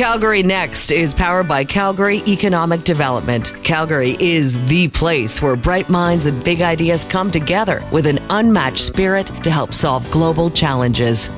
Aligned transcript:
Calgary 0.00 0.42
Next 0.42 0.90
is 0.90 1.12
powered 1.12 1.46
by 1.46 1.62
Calgary 1.62 2.22
Economic 2.26 2.84
Development. 2.84 3.52
Calgary 3.62 4.16
is 4.18 4.64
the 4.64 4.88
place 4.88 5.42
where 5.42 5.56
bright 5.56 5.90
minds 5.90 6.24
and 6.24 6.42
big 6.42 6.62
ideas 6.62 7.04
come 7.04 7.30
together 7.30 7.86
with 7.92 8.06
an 8.06 8.18
unmatched 8.30 8.82
spirit 8.82 9.26
to 9.42 9.50
help 9.50 9.74
solve 9.74 10.10
global 10.10 10.48
challenges. 10.48 11.28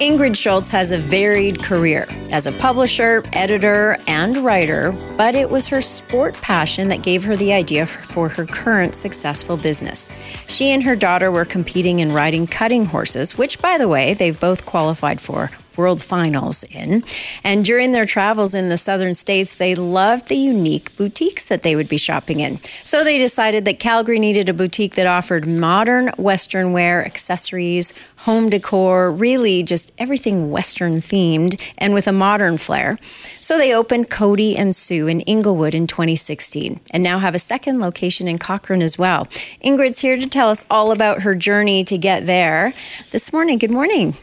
Ingrid 0.00 0.34
Schulz 0.34 0.70
has 0.70 0.90
a 0.90 0.96
varied 0.96 1.62
career 1.62 2.06
as 2.32 2.46
a 2.46 2.52
publisher, 2.52 3.24
editor, 3.34 3.98
and 4.06 4.38
writer, 4.38 4.94
but 5.18 5.34
it 5.34 5.50
was 5.50 5.68
her 5.68 5.82
sport 5.82 6.32
passion 6.36 6.88
that 6.88 7.02
gave 7.02 7.22
her 7.24 7.36
the 7.36 7.52
idea 7.52 7.84
for 7.84 8.30
her 8.30 8.46
current 8.46 8.94
successful 8.94 9.58
business. 9.58 10.10
She 10.48 10.70
and 10.70 10.82
her 10.82 10.96
daughter 10.96 11.30
were 11.30 11.44
competing 11.44 11.98
in 11.98 12.10
riding 12.10 12.46
cutting 12.46 12.86
horses, 12.86 13.36
which, 13.36 13.60
by 13.60 13.76
the 13.76 13.86
way, 13.86 14.14
they've 14.14 14.40
both 14.40 14.64
qualified 14.64 15.20
for 15.20 15.50
World 15.76 16.02
Finals 16.02 16.64
in. 16.64 17.04
And 17.44 17.64
during 17.64 17.92
their 17.92 18.06
travels 18.06 18.54
in 18.54 18.68
the 18.68 18.78
southern 18.78 19.14
states, 19.14 19.54
they 19.54 19.74
loved 19.74 20.28
the 20.28 20.36
unique 20.36 20.94
boutiques 20.96 21.48
that 21.48 21.62
they 21.62 21.76
would 21.76 21.88
be 21.88 21.96
shopping 21.96 22.40
in. 22.40 22.60
So 22.84 23.04
they 23.04 23.18
decided 23.18 23.64
that 23.64 23.78
Calgary 23.78 24.18
needed 24.18 24.48
a 24.48 24.54
boutique 24.54 24.94
that 24.94 25.06
offered 25.06 25.46
modern 25.46 26.08
Western 26.18 26.72
wear, 26.72 27.04
accessories, 27.04 27.94
home 28.18 28.50
decor, 28.50 29.10
really 29.10 29.62
just 29.62 29.92
everything 29.98 30.50
Western 30.50 30.94
themed 30.94 31.60
and 31.78 31.94
with 31.94 32.06
a 32.06 32.12
modern 32.12 32.58
flair. 32.58 32.98
So 33.40 33.56
they 33.56 33.74
opened 33.74 34.10
Cody 34.10 34.56
and 34.56 34.74
Sioux 34.74 35.06
in 35.06 35.20
Inglewood 35.22 35.74
in 35.74 35.86
2016 35.86 36.80
and 36.90 37.02
now 37.02 37.18
have 37.18 37.34
a 37.34 37.38
second 37.38 37.80
location 37.80 38.28
in 38.28 38.38
Cochrane 38.38 38.82
as 38.82 38.98
well. 38.98 39.26
Ingrid's 39.64 40.00
here 40.00 40.16
to 40.16 40.28
tell 40.28 40.50
us 40.50 40.66
all 40.70 40.92
about 40.92 41.22
her 41.22 41.34
journey 41.34 41.84
to 41.84 41.96
get 41.96 42.26
there 42.26 42.74
this 43.10 43.32
morning. 43.32 43.58
Good 43.58 43.70
morning. 43.70 44.14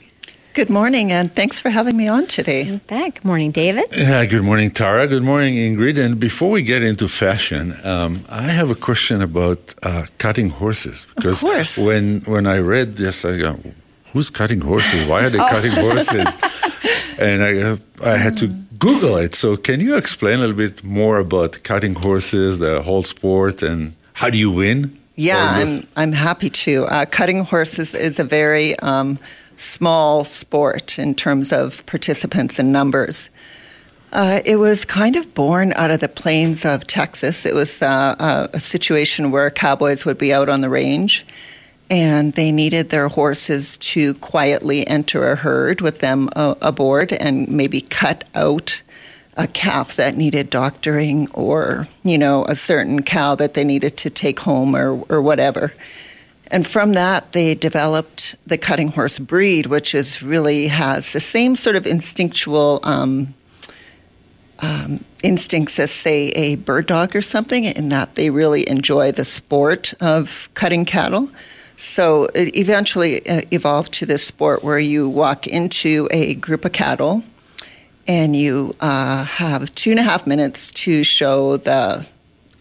Good 0.58 0.72
morning, 0.72 1.12
and 1.12 1.32
thanks 1.36 1.60
for 1.60 1.70
having 1.70 1.96
me 1.96 2.08
on 2.08 2.26
today. 2.26 2.82
Back. 2.88 3.14
Good 3.14 3.26
morning, 3.26 3.52
David. 3.52 3.86
Yeah, 3.92 4.26
good 4.26 4.42
morning, 4.42 4.72
Tara. 4.72 5.06
Good 5.06 5.22
morning, 5.22 5.54
Ingrid. 5.54 6.04
And 6.04 6.20
before 6.20 6.50
we 6.50 6.64
get 6.64 6.82
into 6.82 7.08
fashion, 7.08 7.78
um, 7.84 8.26
I 8.28 8.42
have 8.42 8.72
a 8.72 8.76
question 8.76 9.22
about 9.22 9.76
uh, 9.84 10.08
cutting 10.18 10.50
horses. 10.50 11.06
Because 11.16 11.44
of 11.44 11.50
course. 11.50 11.78
when 11.78 12.22
when 12.22 12.48
I 12.48 12.58
read 12.58 12.96
this, 12.96 13.24
I 13.24 13.38
go, 13.38 13.60
"Who's 14.14 14.32
cutting 14.32 14.62
horses? 14.62 15.08
Why 15.08 15.26
are 15.26 15.30
they 15.30 15.38
oh. 15.46 15.48
cutting 15.48 15.74
horses?" 15.74 16.28
and 17.20 17.44
I 17.44 17.52
uh, 17.62 17.78
I 18.04 18.18
had 18.18 18.36
to 18.38 18.48
Google 18.80 19.16
it. 19.18 19.36
So, 19.36 19.58
can 19.58 19.80
you 19.80 19.96
explain 19.96 20.40
a 20.40 20.48
little 20.48 20.56
bit 20.56 20.84
more 20.84 21.20
about 21.20 21.62
cutting 21.62 21.94
horses, 21.94 22.58
the 22.58 22.82
whole 22.82 23.04
sport, 23.04 23.62
and 23.62 23.94
how 24.14 24.32
do 24.32 24.40
you 24.40 24.50
win? 24.50 24.98
Yeah, 25.14 25.38
I'm 25.38 25.84
I'm 25.96 26.14
happy 26.14 26.50
to. 26.50 26.86
Uh, 26.86 27.06
cutting 27.06 27.44
horses 27.44 27.94
is 27.94 28.20
a 28.20 28.24
very 28.24 28.76
um, 28.80 29.20
small 29.58 30.24
sport 30.24 30.98
in 30.98 31.16
terms 31.16 31.52
of 31.52 31.86
participants 31.86 32.60
and 32.60 32.72
numbers. 32.72 33.30
Uh, 34.14 34.40
it 34.46 34.56
was 34.56 34.86
kind 34.86 35.16
of 35.18 35.34
born 35.34 35.74
out 35.74 35.92
of 35.92 36.00
the 36.00 36.08
plains 36.08 36.64
of 36.64 36.88
Texas. 36.88 37.46
It 37.46 37.54
was 37.54 37.82
uh, 37.82 38.48
a, 38.54 38.60
situation 38.60 39.32
where 39.32 39.52
cowboys 39.52 40.06
would 40.06 40.18
be 40.18 40.32
out 40.32 40.48
on 40.48 40.62
the 40.62 40.70
range 40.70 41.26
and 41.90 42.34
they 42.34 42.52
needed 42.52 42.90
their 42.90 43.10
horses 43.10 43.78
to 43.78 44.14
quietly 44.16 44.88
enter 44.88 45.30
a 45.30 45.36
herd 45.36 45.82
with 45.82 46.00
them 46.00 46.30
uh, 46.36 46.56
aboard 46.62 47.12
and 47.12 47.48
maybe 47.50 47.82
cut 47.82 48.24
out 48.34 48.82
a 49.36 49.48
calf 49.48 49.96
that 49.96 50.16
needed 50.16 50.50
doctoring 50.50 51.30
or, 51.34 51.88
you 52.04 52.18
know, 52.18 52.44
a 52.46 52.56
certain 52.56 53.04
cow 53.04 53.36
that 53.36 53.54
they 53.54 53.64
needed 53.64 53.96
to 53.98 54.10
take 54.10 54.40
home 54.40 54.76
or, 54.76 55.00
or 55.10 55.22
whatever. 55.22 55.74
And 56.50 56.66
from 56.66 56.94
that, 56.94 57.34
they 57.34 57.56
developed 57.56 58.36
the 58.46 58.58
cutting 58.58 58.90
horse 58.90 59.20
breed, 59.20 59.66
which 59.66 59.94
is 59.94 60.24
really 60.24 60.68
has 60.68 61.14
the 61.14 61.20
same 61.20 61.56
sort 61.56 61.76
of 61.76 61.86
instinctual 61.86 62.80
um, 62.84 63.34
um, 64.60 65.04
instincts 65.24 65.78
as, 65.80 65.92
say, 65.92 66.30
a 66.30 66.56
bird 66.56 66.88
dog 66.88 67.16
or 67.16 67.22
something, 67.22 67.66
in 67.66 67.90
that 67.90 68.16
they 68.16 68.30
really 68.30 68.68
enjoy 68.70 69.12
the 69.12 69.26
sport 69.26 69.94
of 70.00 70.50
cutting 70.54 70.86
cattle. 70.86 71.30
So 71.76 72.26
it 72.34 72.56
eventually 72.56 73.28
uh, 73.28 73.42
evolved 73.52 73.94
to 73.94 74.06
this 74.06 74.26
sport 74.26 74.64
where 74.64 74.80
you 74.80 75.08
walk 75.08 75.46
into 75.46 76.08
a 76.12 76.34
group 76.36 76.66
of 76.66 76.72
cattle 76.72 77.24
and 78.08 78.36
you 78.36 78.76
uh, 78.80 79.26
have 79.26 79.74
two 79.76 79.92
and 79.92 80.00
a 80.00 80.04
half 80.04 80.26
minutes 80.26 80.72
to 80.72 81.04
show 81.04 81.58
the 81.58 82.08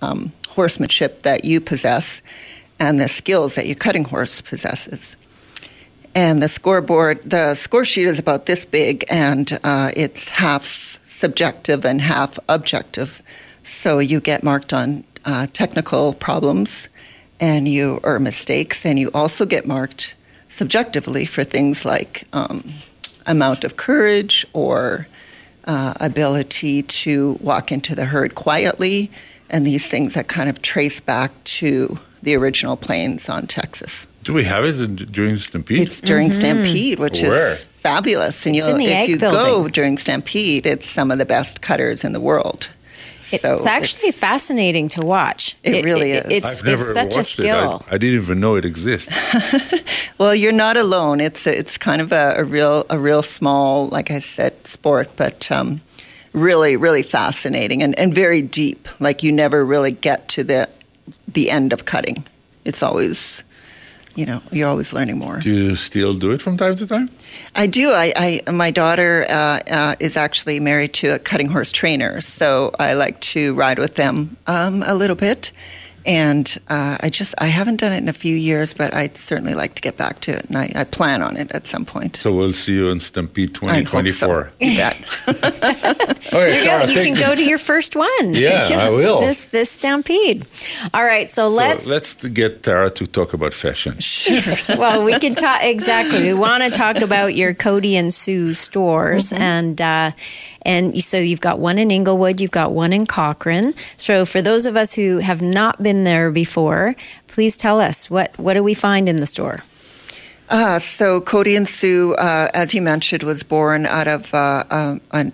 um, 0.03 0.33
horsemanship 0.49 1.23
that 1.23 1.45
you 1.45 1.61
possess 1.61 2.21
and 2.79 3.01
the 3.01 3.09
skills 3.09 3.55
that 3.55 3.67
your 3.67 3.77
cutting 3.77 4.05
horse 4.05 4.41
possesses. 4.41 5.17
And 6.15 6.43
the 6.43 6.49
scoreboard, 6.49 7.23
the 7.29 7.55
score 7.55 7.85
sheet 7.85 8.07
is 8.07 8.19
about 8.19 8.47
this 8.47 8.65
big, 8.65 9.05
and 9.11 9.59
uh, 9.63 9.91
it's 9.95 10.31
half 10.31 10.99
subjective 11.05 11.85
and 11.85 12.01
half 12.01 12.39
objective. 12.49 13.23
So 13.63 13.99
you 13.99 14.21
get 14.21 14.43
marked 14.43 14.73
on 14.73 15.05
uh, 15.25 15.47
technical 15.53 16.15
problems 16.15 16.89
and 17.39 17.69
you 17.69 18.01
or 18.03 18.19
mistakes, 18.19 18.87
and 18.87 18.99
you 18.99 19.11
also 19.13 19.45
get 19.45 19.67
marked 19.67 20.15
subjectively 20.49 21.27
for 21.27 21.45
things 21.45 21.85
like 21.85 22.25
um, 22.33 22.65
amount 23.27 23.65
of 23.65 23.77
courage 23.77 24.47
or 24.53 25.07
uh, 25.65 25.95
ability 26.01 26.83
to 26.85 27.37
walk 27.41 27.71
into 27.71 27.95
the 27.95 28.07
herd 28.07 28.35
quietly, 28.35 29.11
and 29.51 29.67
these 29.67 29.87
things 29.89 30.15
that 30.15 30.29
kind 30.29 30.49
of 30.49 30.63
trace 30.63 31.01
back 31.01 31.33
to 31.45 31.99
the 32.23 32.35
original 32.35 32.77
plains 32.77 33.29
on 33.29 33.47
Texas. 33.47 34.07
Do 34.25 34.33
we 34.33 34.45
have 34.45 34.65
it 34.65 35.13
during 35.13 35.37
Stampede? 35.37 35.87
It's 35.87 36.01
during 36.01 36.31
mm-hmm. 36.31 36.39
Stampede, 36.39 36.99
which 36.99 37.23
Where? 37.23 37.53
is 37.53 37.65
fabulous. 37.65 38.45
And 38.45 38.57
it's 38.57 38.67
if 38.67 39.09
you 39.09 39.19
building. 39.19 39.41
go 39.41 39.69
during 39.69 39.99
Stampede, 39.99 40.67
it's 40.67 40.89
some 40.89 41.13
of 41.13 41.19
the 41.19 41.25
best 41.25 41.63
cutters 41.63 42.03
in 42.05 42.13
the 42.13 42.21
world. 42.21 42.69
So 43.27 43.57
it's 43.57 43.67
actually 43.67 44.11
it's, 44.11 44.19
fascinating 44.19 44.89
to 44.91 45.05
watch. 45.05 45.57
It, 45.65 45.77
it 45.77 45.85
really 45.85 46.13
is. 46.13 46.27
It's, 46.29 46.63
it's 46.65 46.95
such 46.95 47.17
a 47.17 47.25
skill. 47.25 47.85
I, 47.91 47.95
I, 47.95 47.99
didn't 47.99 48.23
even 48.23 48.39
know 48.39 48.55
it 48.55 48.65
exists. 48.65 49.13
well, 50.19 50.33
you're 50.33 50.53
not 50.53 50.77
alone. 50.77 51.21
It's 51.21 51.45
a, 51.47 51.59
it's 51.59 51.77
kind 51.77 52.01
of 52.01 52.13
a, 52.13 52.35
a, 52.39 52.45
real 52.45 52.87
a 52.89 52.99
real 52.99 53.23
small, 53.23 53.89
like 53.89 54.13
I 54.13 54.21
said, 54.21 54.65
sport, 54.65 55.11
but 55.17 55.51
um, 55.51 55.81
really 56.33 56.77
really 56.77 57.03
fascinating 57.03 57.83
and, 57.83 57.99
and 57.99 58.15
very 58.15 58.43
deep. 58.43 58.89
Like 59.01 59.25
you 59.25 59.33
never 59.33 59.65
really 59.65 59.93
get 59.93 60.29
to 60.31 60.45
the 60.45 60.69
the 61.37 61.51
end 61.51 61.73
of 61.73 61.85
cutting. 61.85 62.25
It's 62.65 62.83
always, 62.83 63.45
you 64.17 64.27
know, 64.27 64.41
you're 64.51 64.69
always 64.69 64.93
learning 64.93 65.19
more. 65.19 65.39
Do 65.39 65.51
you 65.51 65.77
still 65.77 66.15
do 66.15 66.33
it 66.33 66.43
from 66.43 66.57
time 66.57 66.75
to 66.77 66.87
time? 66.87 67.09
I 67.55 67.67
do. 67.69 67.93
I, 67.93 68.41
I 68.47 68.51
my 68.51 68.73
daughter 68.73 69.27
uh, 69.29 69.61
uh, 69.71 69.95
is 70.01 70.17
actually 70.17 70.59
married 70.61 70.93
to 70.95 71.15
a 71.15 71.19
cutting 71.19 71.49
horse 71.49 71.71
trainer, 71.71 72.21
so 72.21 72.73
I 72.81 72.95
like 72.95 73.21
to 73.33 73.55
ride 73.55 73.79
with 73.79 73.95
them 73.95 74.37
um, 74.47 74.83
a 74.83 74.95
little 74.95 75.17
bit 75.17 75.53
and 76.07 76.59
uh, 76.69 76.97
I 77.01 77.11
just 77.11 77.35
I 77.39 77.47
haven't 77.47 77.81
done 77.81 77.93
it 77.93 77.99
in 77.99 78.09
a 78.09 78.13
few 78.13 78.37
years, 78.37 78.73
but 78.73 78.95
I'd 78.95 79.17
certainly 79.17 79.55
like 79.55 79.75
to 79.75 79.83
get 79.83 79.97
back 79.97 80.21
to 80.21 80.37
it, 80.37 80.47
and 80.47 80.57
I, 80.57 80.73
I 80.75 80.85
plan 80.85 81.21
on 81.21 81.37
it 81.37 81.51
at 81.53 81.67
some 81.67 81.85
point. 81.85 82.17
So 82.17 82.33
we'll 82.33 82.53
see 82.53 82.75
you 82.75 82.89
in 82.89 83.01
Stampede 83.01 83.55
2024. 83.55 84.53
I 84.61 84.65
hope 84.65 84.95
so. 85.27 85.33
okay, 85.33 86.63
Tara, 86.65 86.87
you, 86.87 87.03
can 87.03 87.15
go 87.15 87.35
to 87.35 87.43
your 87.43 87.59
first 87.59 87.97
one. 87.97 88.35
Yeah, 88.35 88.69
I 88.71 88.91
will. 88.91 89.21
This 89.21 89.47
this 89.47 89.71
Stampede. 89.71 90.47
All 90.95 91.05
right, 91.05 91.29
so, 91.29 91.49
so 91.49 91.55
let's 91.55 91.89
let's 91.89 92.15
get 92.15 92.63
Tara 92.63 92.91
to 92.91 93.07
talk 93.07 93.35
about 93.35 93.53
fashion. 93.53 93.99
Sure. 93.99 94.41
well, 94.79 95.05
we 95.05 95.19
can 95.19 95.35
talk 95.35 95.65
exactly. 95.65 96.23
We 96.23 96.35
want 96.35 96.63
to 96.63 96.71
talk 96.71 97.01
about 97.01 97.35
your 97.35 97.53
Cody 97.53 97.97
and 97.97 98.15
Sioux 98.15 98.55
stores 98.55 99.33
mm-hmm. 99.33 99.43
and. 99.43 99.81
Uh, 99.81 100.13
and 100.67 101.01
so 101.01 101.19
you've 101.19 101.41
got 101.41 101.61
one 101.61 101.79
in 101.79 101.93
Inglewood, 101.93 102.41
you've 102.41 102.51
got 102.51 102.73
one 102.73 102.93
in 102.93 103.07
Cochrane. 103.07 103.73
So 103.97 104.27
for 104.27 104.43
those 104.43 104.67
of 104.67 104.75
us 104.75 104.95
who 104.95 105.19
have 105.19 105.41
not 105.41 105.81
been 105.81 105.96
there 106.05 106.31
before, 106.31 106.95
please 107.27 107.57
tell 107.57 107.81
us 107.81 108.11
what, 108.11 108.39
what 108.39 108.55
do 108.55 108.63
we 108.63 108.75
find 108.75 109.09
in 109.09 109.21
the 109.21 109.27
store? 109.27 109.61
Uh, 110.49 110.79
so 110.79 111.21
Cody 111.21 111.57
and 111.57 111.69
Sioux, 111.69 112.15
uh, 112.15 112.49
as 112.55 112.73
you 112.73 112.81
mentioned, 112.81 113.25
was 113.25 113.43
born 113.43 113.85
out 113.87 114.07
of 114.07 114.33
uh, 114.33 114.65
uh 115.11 115.31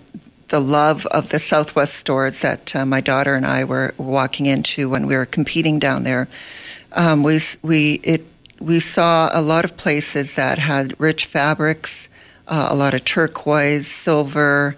the 0.53 0.59
love 0.59 1.07
of 1.07 1.29
the 1.29 1.39
Southwest 1.39 1.95
stores 1.95 2.41
that 2.41 2.75
uh, 2.75 2.85
my 2.85 3.01
daughter 3.01 3.33
and 3.33 3.43
I 3.43 3.63
were 3.63 3.95
walking 3.97 4.45
into 4.45 4.87
when 4.87 5.07
we 5.07 5.15
were 5.15 5.25
competing 5.25 5.79
down 5.79 6.03
there. 6.03 6.27
Um, 6.91 7.23
we 7.23 7.39
we 7.63 7.93
it 8.03 8.23
we 8.59 8.79
saw 8.79 9.31
a 9.33 9.41
lot 9.41 9.65
of 9.65 9.77
places 9.77 10.35
that 10.35 10.59
had 10.59 10.99
rich 10.99 11.25
fabrics, 11.25 12.07
uh, 12.47 12.67
a 12.69 12.75
lot 12.75 12.93
of 12.93 13.03
turquoise, 13.03 13.87
silver, 13.87 14.75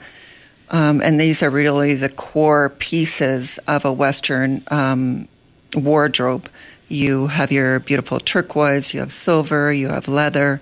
um, 0.70 1.02
and 1.02 1.20
these 1.20 1.44
are 1.44 1.50
really 1.50 1.94
the 1.94 2.10
core 2.10 2.70
pieces 2.70 3.60
of 3.68 3.84
a 3.84 3.92
Western 3.92 4.64
um, 4.72 5.28
wardrobe. 5.75 6.50
You 6.88 7.27
have 7.27 7.51
your 7.51 7.80
beautiful 7.80 8.19
turquoise, 8.19 8.94
you 8.94 9.00
have 9.00 9.12
silver, 9.12 9.74
you 9.74 9.89
have 9.89 10.07
leather, 10.07 10.62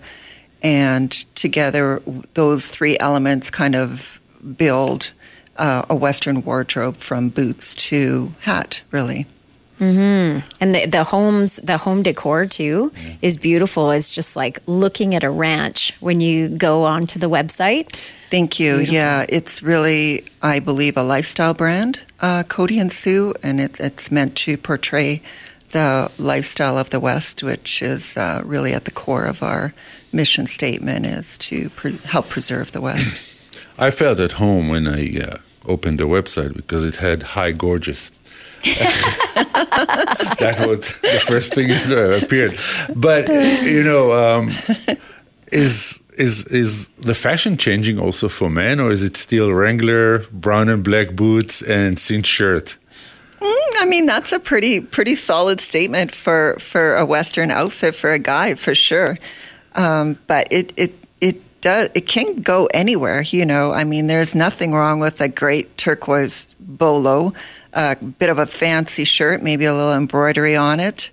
and 0.61 1.11
together 1.35 2.01
those 2.33 2.71
three 2.71 2.97
elements 2.99 3.49
kind 3.49 3.75
of 3.75 4.21
build 4.57 5.11
uh, 5.57 5.83
a 5.89 5.95
Western 5.95 6.43
wardrobe 6.43 6.95
from 6.95 7.29
boots 7.29 7.75
to 7.75 8.31
hat, 8.41 8.81
really. 8.91 9.25
And 10.61 10.75
the, 10.75 10.85
the 10.85 11.03
homes, 11.03 11.57
the 11.57 11.77
home 11.77 12.03
decor 12.03 12.45
too 12.45 12.93
is 13.21 13.37
beautiful. 13.37 13.91
It's 13.91 14.09
just 14.09 14.35
like 14.35 14.59
looking 14.65 15.13
at 15.13 15.23
a 15.23 15.29
ranch 15.29 15.93
when 15.99 16.21
you 16.21 16.47
go 16.47 16.85
onto 16.85 17.19
the 17.19 17.29
website. 17.29 17.93
Thank 18.29 18.59
you. 18.59 18.79
Yeah, 18.79 19.25
it's 19.27 19.61
really, 19.61 20.23
I 20.41 20.59
believe, 20.59 20.95
a 20.95 21.03
lifestyle 21.03 21.53
brand, 21.53 21.99
uh, 22.23 22.43
Cody 22.43 22.79
and 22.79 22.91
Sioux, 22.91 23.33
and 23.43 23.59
it, 23.59 23.79
it's 23.79 24.09
meant 24.09 24.35
to 24.37 24.57
portray 24.57 25.21
the 25.71 26.09
lifestyle 26.17 26.77
of 26.77 26.89
the 26.89 26.99
West, 26.99 27.43
which 27.43 27.81
is 27.81 28.15
uh, 28.15 28.41
really 28.45 28.73
at 28.73 28.85
the 28.85 28.91
core 28.91 29.25
of 29.25 29.43
our 29.43 29.73
mission 30.13 30.47
statement, 30.47 31.05
is 31.05 31.37
to 31.39 31.69
pre- 31.71 31.97
help 31.97 32.29
preserve 32.29 32.71
the 32.71 32.81
West. 32.81 33.21
I 33.77 33.91
felt 33.91 34.19
at 34.19 34.33
home 34.33 34.69
when 34.69 34.87
I 34.87 35.19
uh, 35.19 35.37
opened 35.65 35.99
the 35.99 36.05
website 36.05 36.55
because 36.55 36.85
it 36.85 36.95
had 36.95 37.23
high 37.23 37.51
gorgeous. 37.51 38.11
that 38.63 40.65
was 40.65 40.87
the 41.01 41.21
first 41.27 41.53
thing 41.53 41.67
that 41.67 42.23
appeared. 42.23 42.57
But 42.95 43.27
you 43.27 43.83
know, 43.83 44.13
um, 44.13 44.51
is 45.51 45.99
is 46.17 46.45
is 46.47 46.87
the 46.99 47.15
fashion 47.15 47.57
changing 47.57 47.99
also 47.99 48.29
for 48.29 48.49
men, 48.49 48.79
or 48.79 48.91
is 48.91 49.03
it 49.03 49.15
still 49.15 49.51
Wrangler, 49.51 50.19
brown 50.31 50.69
and 50.69 50.83
black 50.83 51.15
boots, 51.15 51.61
and 51.61 51.97
cinch 51.97 52.27
shirt? 52.27 52.77
Mm, 53.39 53.71
I 53.81 53.85
mean, 53.85 54.05
that's 54.05 54.31
a 54.31 54.39
pretty 54.39 54.79
pretty 54.79 55.15
solid 55.15 55.59
statement 55.59 56.13
for 56.13 56.55
for 56.59 56.95
a 56.95 57.05
Western 57.05 57.51
outfit 57.51 57.95
for 57.95 58.11
a 58.11 58.19
guy, 58.19 58.55
for 58.55 58.73
sure. 58.73 59.17
Um, 59.75 60.17
but 60.27 60.47
it 60.51 60.71
it 60.77 60.93
it 61.19 61.61
does 61.61 61.89
it 61.93 62.07
can 62.07 62.41
go 62.41 62.67
anywhere. 62.73 63.21
You 63.21 63.45
know, 63.45 63.71
I 63.71 63.83
mean, 63.83 64.07
there's 64.07 64.35
nothing 64.35 64.73
wrong 64.73 64.99
with 64.99 65.19
a 65.19 65.27
great 65.27 65.77
turquoise 65.77 66.55
bolo, 66.59 67.33
a 67.73 67.95
bit 67.95 68.29
of 68.29 68.39
a 68.39 68.45
fancy 68.45 69.03
shirt, 69.03 69.41
maybe 69.41 69.65
a 69.65 69.73
little 69.73 69.93
embroidery 69.93 70.55
on 70.55 70.79
it, 70.79 71.11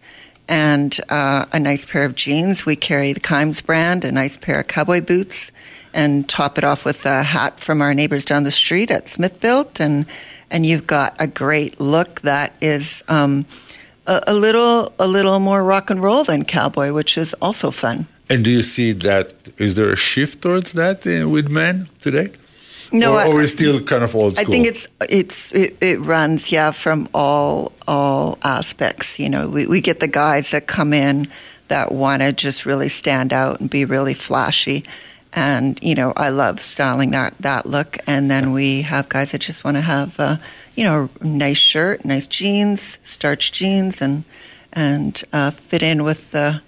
and 0.50 1.00
uh, 1.08 1.47
a 1.52 1.61
nice 1.61 1.85
pair 1.85 2.05
of 2.05 2.17
jeans. 2.17 2.67
We 2.67 2.75
carry 2.75 3.12
the 3.14 3.20
Kimes 3.20 3.64
brand, 3.64 4.05
a 4.05 4.11
nice 4.11 4.37
pair 4.37 4.61
of 4.61 4.67
cowboy 4.67 5.00
boots, 5.00 5.52
and 5.94 6.29
top 6.29 6.58
it 6.58 6.64
off 6.64 6.85
with 6.85 7.06
a 7.06 7.23
hat 7.23 7.61
from 7.61 7.81
our 7.81 7.94
neighbors 7.94 8.25
down 8.25 8.43
the 8.43 8.50
street 8.50 8.91
at 8.91 9.06
Smithbilt, 9.06 9.81
and 9.81 10.05
and 10.50 10.67
you've 10.67 10.87
got 10.87 11.14
a 11.19 11.26
great 11.26 11.81
look 11.81 12.20
that 12.23 12.52
is. 12.61 13.02
Um, 13.08 13.47
a, 14.06 14.23
a 14.26 14.35
little, 14.35 14.93
a 14.99 15.06
little 15.06 15.38
more 15.38 15.62
rock 15.62 15.91
and 15.91 16.02
roll 16.02 16.25
than 16.25 16.44
cowboy, 16.44 16.91
which 16.93 17.17
is 17.17 17.35
also 17.35 17.70
fun. 17.70 18.06
And 18.29 18.43
do 18.44 18.50
you 18.50 18.62
see 18.62 18.93
that? 18.93 19.35
Is 19.58 19.75
there 19.76 19.91
a 19.91 19.97
shift 19.97 20.43
towards 20.43 20.73
that 20.73 21.06
uh, 21.06 21.29
with 21.29 21.49
men 21.49 21.88
today? 22.00 22.32
No, 22.93 23.15
or, 23.15 23.21
I- 23.21 23.27
or 23.29 23.41
is 23.43 23.53
still 23.53 23.81
kind 23.83 24.03
of 24.03 24.15
old 24.15 24.35
school. 24.37 24.47
I 24.47 24.51
think 24.51 24.67
it's 24.67 24.87
it's 25.09 25.53
it, 25.53 25.77
it 25.81 26.01
runs 26.01 26.51
yeah 26.53 26.71
from 26.73 27.09
all 27.15 27.73
all 27.87 28.39
aspects. 28.43 29.19
You 29.19 29.29
know, 29.29 29.49
we, 29.49 29.67
we 29.67 29.81
get 29.81 30.01
the 30.01 30.09
guys 30.09 30.51
that 30.51 30.67
come 30.67 30.93
in 30.93 31.29
that 31.69 31.93
want 31.93 32.23
to 32.23 32.33
just 32.33 32.67
really 32.67 32.89
stand 32.89 33.33
out 33.33 33.61
and 33.61 33.71
be 33.71 33.85
really 33.85 34.15
flashy, 34.15 34.85
and 35.33 35.79
you 35.83 35.95
know 35.95 36.13
I 36.17 36.31
love 36.31 36.61
styling 36.61 37.13
that 37.13 37.35
that 37.41 37.65
look. 37.67 37.99
And 38.07 38.31
then 38.31 38.53
we 38.53 38.83
have 38.83 39.09
guys 39.09 39.31
that 39.33 39.41
just 39.41 39.63
want 39.65 39.77
to 39.77 39.83
have 39.83 40.19
uh, 40.19 40.37
you 40.75 40.85
know 40.85 41.09
a 41.21 41.25
nice 41.27 41.59
shirt, 41.59 42.05
nice 42.05 42.27
jeans, 42.27 42.99
starched 43.05 43.55
jeans, 43.55 44.03
and 44.03 44.25
and 44.73 45.23
uh, 45.33 45.51
fit 45.53 45.83
in 45.83 46.03
with 46.03 46.33
the 46.33 46.61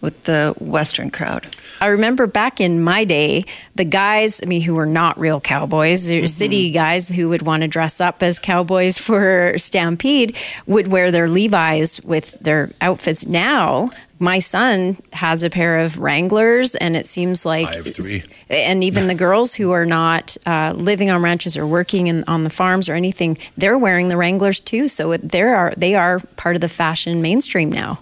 with 0.00 0.24
the 0.24 0.54
Western 0.60 1.10
crowd. 1.10 1.46
I 1.80 1.86
remember 1.86 2.26
back 2.26 2.60
in 2.60 2.82
my 2.82 3.04
day, 3.04 3.44
the 3.74 3.84
guys, 3.84 4.40
I 4.42 4.46
mean, 4.46 4.62
who 4.62 4.74
were 4.74 4.86
not 4.86 5.18
real 5.18 5.40
cowboys, 5.40 6.06
they 6.06 6.20
were 6.20 6.26
city 6.28 6.70
guys 6.70 7.08
who 7.08 7.28
would 7.28 7.42
want 7.42 7.62
to 7.62 7.68
dress 7.68 8.00
up 8.00 8.22
as 8.22 8.38
cowboys 8.38 8.98
for 9.08 9.54
Stampede, 9.56 10.36
would 10.66 10.88
wear 10.88 11.10
their 11.10 11.28
Levi's 11.28 12.02
with 12.02 12.38
their 12.40 12.72
outfits. 12.80 13.26
Now, 13.26 13.90
my 14.20 14.40
son 14.40 14.96
has 15.12 15.44
a 15.44 15.50
pair 15.50 15.78
of 15.78 15.98
Wranglers, 15.98 16.74
and 16.74 16.96
it 16.96 17.06
seems 17.06 17.46
like, 17.46 17.68
I 17.68 17.76
have 17.76 17.94
three. 17.94 18.24
and 18.50 18.82
even 18.82 19.06
the 19.06 19.14
girls 19.14 19.54
who 19.54 19.70
are 19.70 19.86
not 19.86 20.36
uh, 20.46 20.74
living 20.76 21.10
on 21.10 21.22
ranches 21.22 21.56
or 21.56 21.66
working 21.66 22.08
in, 22.08 22.24
on 22.26 22.42
the 22.44 22.50
farms 22.50 22.88
or 22.88 22.94
anything, 22.94 23.38
they're 23.56 23.78
wearing 23.78 24.08
the 24.08 24.16
Wranglers 24.16 24.60
too. 24.60 24.88
So 24.88 25.16
they 25.16 25.42
are 25.42 25.72
they 25.76 25.94
are 25.94 26.20
part 26.36 26.56
of 26.56 26.60
the 26.60 26.68
fashion 26.68 27.22
mainstream 27.22 27.70
now. 27.70 28.00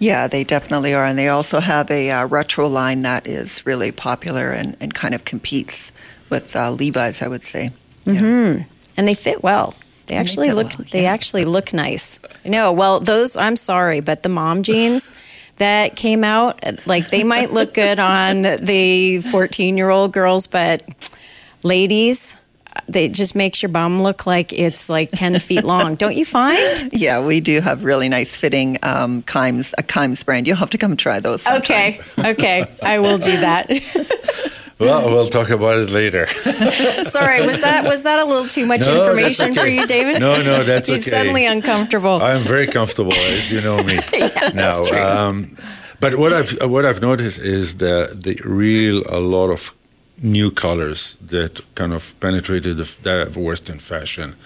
Yeah, 0.00 0.26
they 0.26 0.44
definitely 0.44 0.94
are. 0.94 1.04
And 1.04 1.16
they 1.18 1.28
also 1.28 1.60
have 1.60 1.90
a 1.90 2.10
uh, 2.10 2.26
retro 2.26 2.66
line 2.66 3.02
that 3.02 3.26
is 3.26 3.64
really 3.66 3.92
popular 3.92 4.50
and, 4.50 4.76
and 4.80 4.92
kind 4.94 5.14
of 5.14 5.24
competes 5.24 5.92
with 6.30 6.56
uh, 6.56 6.70
Levi's, 6.72 7.22
I 7.22 7.28
would 7.28 7.44
say. 7.44 7.70
and 8.96 9.06
they 9.06 9.14
fit 9.14 9.42
well. 9.42 9.74
They 10.06 10.16
actually 10.16 10.48
fit 10.48 10.56
look. 10.56 10.66
well, 10.78 10.86
They 10.90 11.02
yeah. 11.02 11.12
actually 11.12 11.44
look 11.44 11.72
nice. 11.72 12.18
No, 12.44 12.72
well, 12.72 12.98
those. 12.98 13.36
I'm 13.36 13.56
sorry, 13.56 14.00
but 14.00 14.22
the 14.24 14.28
mom 14.28 14.62
jeans 14.62 15.12
that 15.56 15.94
came 15.96 16.24
out, 16.24 16.58
like 16.86 17.10
they 17.10 17.22
might 17.22 17.52
look 17.52 17.74
good 17.74 18.00
on 18.00 18.42
the 18.42 19.20
14 19.20 19.76
year 19.76 19.90
old 19.90 20.12
girls, 20.12 20.46
but 20.46 20.82
ladies, 21.62 22.34
they 22.34 22.39
it 22.94 23.12
just 23.12 23.34
makes 23.34 23.62
your 23.62 23.68
bum 23.68 24.02
look 24.02 24.26
like 24.26 24.52
it's 24.52 24.88
like 24.88 25.10
10 25.12 25.38
feet 25.38 25.64
long. 25.64 25.94
Don't 25.94 26.16
you 26.16 26.24
find? 26.24 26.90
Yeah, 27.00 27.24
we 27.24 27.40
do 27.40 27.60
have 27.60 27.82
really 27.84 28.08
nice 28.08 28.36
fitting 28.36 28.76
um, 28.82 29.22
Kimes, 29.22 29.72
a 29.78 29.82
Kimes 29.82 30.24
brand. 30.24 30.46
You'll 30.46 30.56
have 30.56 30.70
to 30.70 30.78
come 30.78 30.96
try 30.96 31.18
those. 31.18 31.42
sometime. 31.42 31.60
Okay, 31.62 32.00
okay, 32.18 32.66
I 32.82 32.98
will 32.98 33.16
do 33.16 33.30
that. 33.30 33.70
well, 34.78 35.06
we'll 35.06 35.28
talk 35.28 35.48
about 35.50 35.78
it 35.78 35.90
later. 35.90 36.26
sorry, 37.04 37.46
was 37.46 37.60
that 37.62 37.84
was 37.84 38.02
that 38.02 38.18
a 38.18 38.24
little 38.24 38.48
too 38.48 38.66
much 38.66 38.80
No, 38.80 38.86
that's 38.86 38.98
information 39.08 39.54
for 39.54 39.66
you, 39.66 39.86
David? 39.86 40.20
No, 40.20 40.42
no, 40.42 40.62
that's 40.62 40.88
He's 40.88 41.06
okay. 41.06 41.10
suddenly 41.16 41.46
uncomfortable. 41.46 42.20
I'm 42.20 42.42
very 42.42 42.66
comfortable, 42.66 43.14
as 43.14 43.50
you 43.50 43.60
know 43.62 43.82
me 43.82 43.98
now. 44.54 44.84
Um, 44.84 45.56
but 46.00 46.16
what 46.16 46.32
I've 46.32 46.58
what 46.70 46.84
I've 46.84 47.00
noticed 47.00 47.38
is 47.38 47.76
that 47.76 48.22
the 48.22 48.40
real 48.44 49.02
a 49.08 49.20
lot 49.20 49.50
of 49.50 49.74
new 50.22 50.50
colors 50.50 51.16
that 51.26 51.60
kind 51.74 51.92
of 51.92 52.18
penetrated 52.20 52.76
the, 52.76 53.28
the 53.32 53.40
Western 53.40 53.78
fashion. 53.78 54.36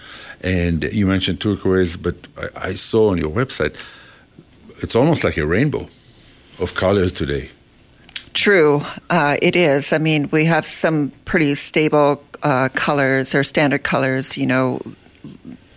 And 0.41 0.83
you 0.83 1.05
mentioned 1.07 1.41
turquoise, 1.41 1.97
but 1.97 2.15
I, 2.37 2.69
I 2.69 2.73
saw 2.73 3.11
on 3.11 3.17
your 3.17 3.31
website 3.31 3.75
it's 4.79 4.95
almost 4.95 5.23
like 5.23 5.37
a 5.37 5.45
rainbow 5.45 5.87
of 6.59 6.75
colors 6.75 7.11
today. 7.11 7.49
True, 8.33 8.81
uh, 9.09 9.37
it 9.41 9.55
is. 9.55 9.93
I 9.93 9.97
mean, 9.97 10.29
we 10.31 10.45
have 10.45 10.65
some 10.65 11.11
pretty 11.23 11.55
stable 11.55 12.21
uh, 12.43 12.69
colors 12.73 13.33
or 13.33 13.43
standard 13.43 13.83
colors, 13.83 14.37
you 14.37 14.45
know, 14.45 14.81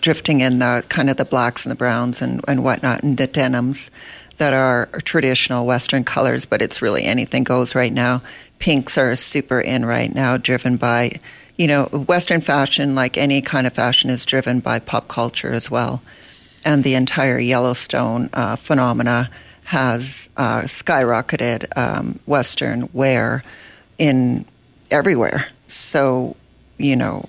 drifting 0.01 0.41
in 0.41 0.59
the 0.59 0.85
kind 0.89 1.09
of 1.09 1.17
the 1.17 1.25
blacks 1.25 1.65
and 1.65 1.71
the 1.71 1.77
browns 1.77 2.21
and, 2.21 2.45
and 2.49 2.65
whatnot, 2.65 3.03
and 3.03 3.17
the 3.17 3.27
denims 3.27 3.91
that 4.39 4.55
are 4.55 4.87
traditional 5.05 5.67
Western 5.67 6.05
colors, 6.05 6.45
but 6.45 6.63
it's 6.63 6.83
really 6.83 7.05
anything 7.05 7.45
goes 7.45 7.75
right 7.75 7.93
now. 7.93 8.23
Pinks 8.59 8.99
are 8.99 9.15
super 9.15 9.61
in 9.61 9.85
right 9.85 10.13
now, 10.13 10.37
driven 10.37 10.77
by, 10.77 11.21
you 11.57 11.67
know, 11.67 11.85
Western 11.87 12.41
fashion, 12.41 12.95
like 12.95 13.17
any 13.17 13.41
kind 13.41 13.67
of 13.67 13.73
fashion, 13.73 14.11
is 14.11 14.27
driven 14.27 14.61
by 14.61 14.79
pop 14.79 15.09
culture 15.09 15.53
as 15.53 15.71
well. 15.71 16.03
And 16.65 16.83
the 16.83 16.95
entire 16.95 17.39
Yellowstone 17.39 18.31
uh, 18.33 18.57
phenomena 18.57 19.31
has 19.65 20.31
uh, 20.37 20.63
skyrocketed 20.63 21.77
um, 21.77 22.19
Western 22.27 22.89
wear 22.93 23.43
in 23.99 24.45
everywhere. 24.91 25.47
So, 25.67 26.37
you 26.79 26.97
know, 26.97 27.29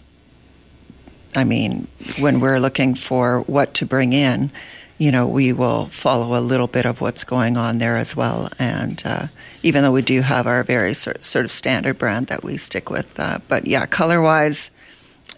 I 1.35 1.43
mean, 1.43 1.87
when 2.17 2.39
we're 2.39 2.59
looking 2.59 2.95
for 2.95 3.41
what 3.41 3.73
to 3.75 3.85
bring 3.85 4.13
in, 4.13 4.51
you 4.99 5.11
know, 5.11 5.25
we 5.25 5.53
will 5.53 5.85
follow 5.85 6.37
a 6.37 6.41
little 6.43 6.67
bit 6.67 6.85
of 6.85 6.99
what's 7.01 7.23
going 7.23 7.55
on 7.57 7.79
there 7.79 7.95
as 7.95 8.15
well. 8.15 8.49
And 8.59 9.01
uh, 9.05 9.27
even 9.63 9.81
though 9.81 9.93
we 9.93 10.01
do 10.01 10.21
have 10.21 10.45
our 10.45 10.63
very 10.63 10.93
sort, 10.93 11.23
sort 11.23 11.45
of 11.45 11.51
standard 11.51 11.97
brand 11.97 12.25
that 12.27 12.43
we 12.43 12.57
stick 12.57 12.89
with, 12.89 13.17
uh, 13.17 13.39
but 13.47 13.65
yeah, 13.65 13.85
color 13.85 14.21
wise, 14.21 14.69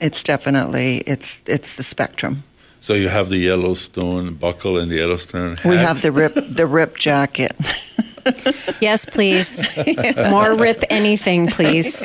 it's 0.02 0.24
definitely 0.24 0.98
it's 1.06 1.44
it's 1.46 1.76
the 1.76 1.84
spectrum. 1.84 2.44
So 2.80 2.96
you 2.96 3.10
have 3.10 3.30
the 3.30 3.38
Yellowstone 3.38 4.34
buckle 4.34 4.80
and 4.80 4.92
the 4.92 4.96
Yellowstone. 4.96 5.60
We 5.64 5.76
have 5.76 6.02
the 6.02 6.12
rip 6.12 6.34
the 6.34 6.66
rip 6.66 6.98
jacket. 6.98 7.56
Yes, 8.82 9.06
please. 9.06 9.62
More 10.30 10.56
rip 10.56 10.84
anything, 10.90 11.48
please. 11.48 12.04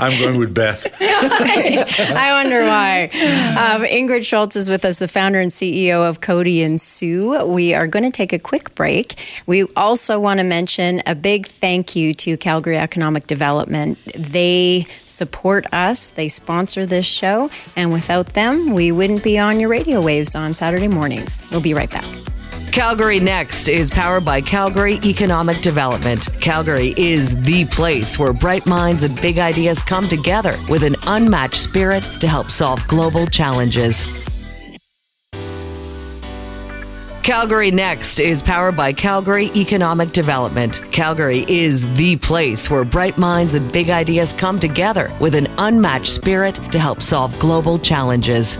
I'm 0.00 0.20
going 0.20 0.38
with 0.38 0.54
Beth. 0.54 0.86
I 1.00 2.42
wonder 2.42 2.62
why. 2.62 3.04
Um, 3.04 3.82
Ingrid 3.82 4.24
Schulz 4.24 4.56
is 4.56 4.68
with 4.68 4.84
us, 4.84 4.98
the 4.98 5.08
founder 5.08 5.40
and 5.40 5.50
CEO 5.50 6.08
of 6.08 6.20
Cody 6.20 6.62
and 6.62 6.80
Sioux. 6.80 7.44
We 7.46 7.74
are 7.74 7.86
going 7.86 8.04
to 8.04 8.10
take 8.10 8.32
a 8.32 8.38
quick 8.38 8.74
break. 8.74 9.14
We 9.46 9.64
also 9.76 10.18
want 10.18 10.38
to 10.38 10.44
mention 10.44 11.02
a 11.06 11.14
big 11.14 11.46
thank 11.46 11.94
you 11.94 12.14
to 12.14 12.36
Calgary 12.36 12.78
Economic 12.78 13.26
Development. 13.26 13.98
They 14.16 14.86
support 15.06 15.66
us, 15.72 16.10
they 16.10 16.28
sponsor 16.28 16.86
this 16.86 17.06
show, 17.06 17.50
and 17.76 17.92
without 17.92 18.34
them, 18.34 18.72
we 18.74 18.92
wouldn't 18.92 19.22
be 19.22 19.38
on 19.38 19.60
your 19.60 19.68
radio 19.68 20.00
waves 20.00 20.34
on 20.34 20.54
Saturday 20.54 20.88
mornings. 20.88 21.44
We'll 21.50 21.60
be 21.60 21.74
right 21.74 21.90
back. 21.90 22.04
Calgary 22.72 23.20
Next 23.20 23.68
is 23.68 23.90
powered 23.90 24.24
by 24.24 24.40
Calgary 24.40 24.98
Economic 25.04 25.60
Development. 25.60 26.26
Calgary 26.40 26.94
is 26.96 27.38
the 27.42 27.66
place 27.66 28.18
where 28.18 28.32
bright 28.32 28.64
minds 28.64 29.02
and 29.02 29.14
big 29.20 29.38
ideas 29.38 29.82
come 29.82 30.08
together 30.08 30.56
with 30.70 30.82
an 30.82 30.96
unmatched 31.06 31.58
spirit 31.58 32.02
to 32.20 32.26
help 32.26 32.50
solve 32.50 32.88
global 32.88 33.26
challenges. 33.26 34.06
Calgary 37.22 37.70
Next 37.70 38.18
is 38.18 38.42
powered 38.42 38.74
by 38.74 38.94
Calgary 38.94 39.50
Economic 39.54 40.12
Development. 40.12 40.80
Calgary 40.92 41.44
is 41.48 41.92
the 41.92 42.16
place 42.16 42.70
where 42.70 42.84
bright 42.84 43.18
minds 43.18 43.52
and 43.52 43.70
big 43.70 43.90
ideas 43.90 44.32
come 44.32 44.58
together 44.58 45.14
with 45.20 45.34
an 45.34 45.46
unmatched 45.58 46.08
spirit 46.10 46.54
to 46.72 46.78
help 46.78 47.02
solve 47.02 47.38
global 47.38 47.78
challenges. 47.78 48.56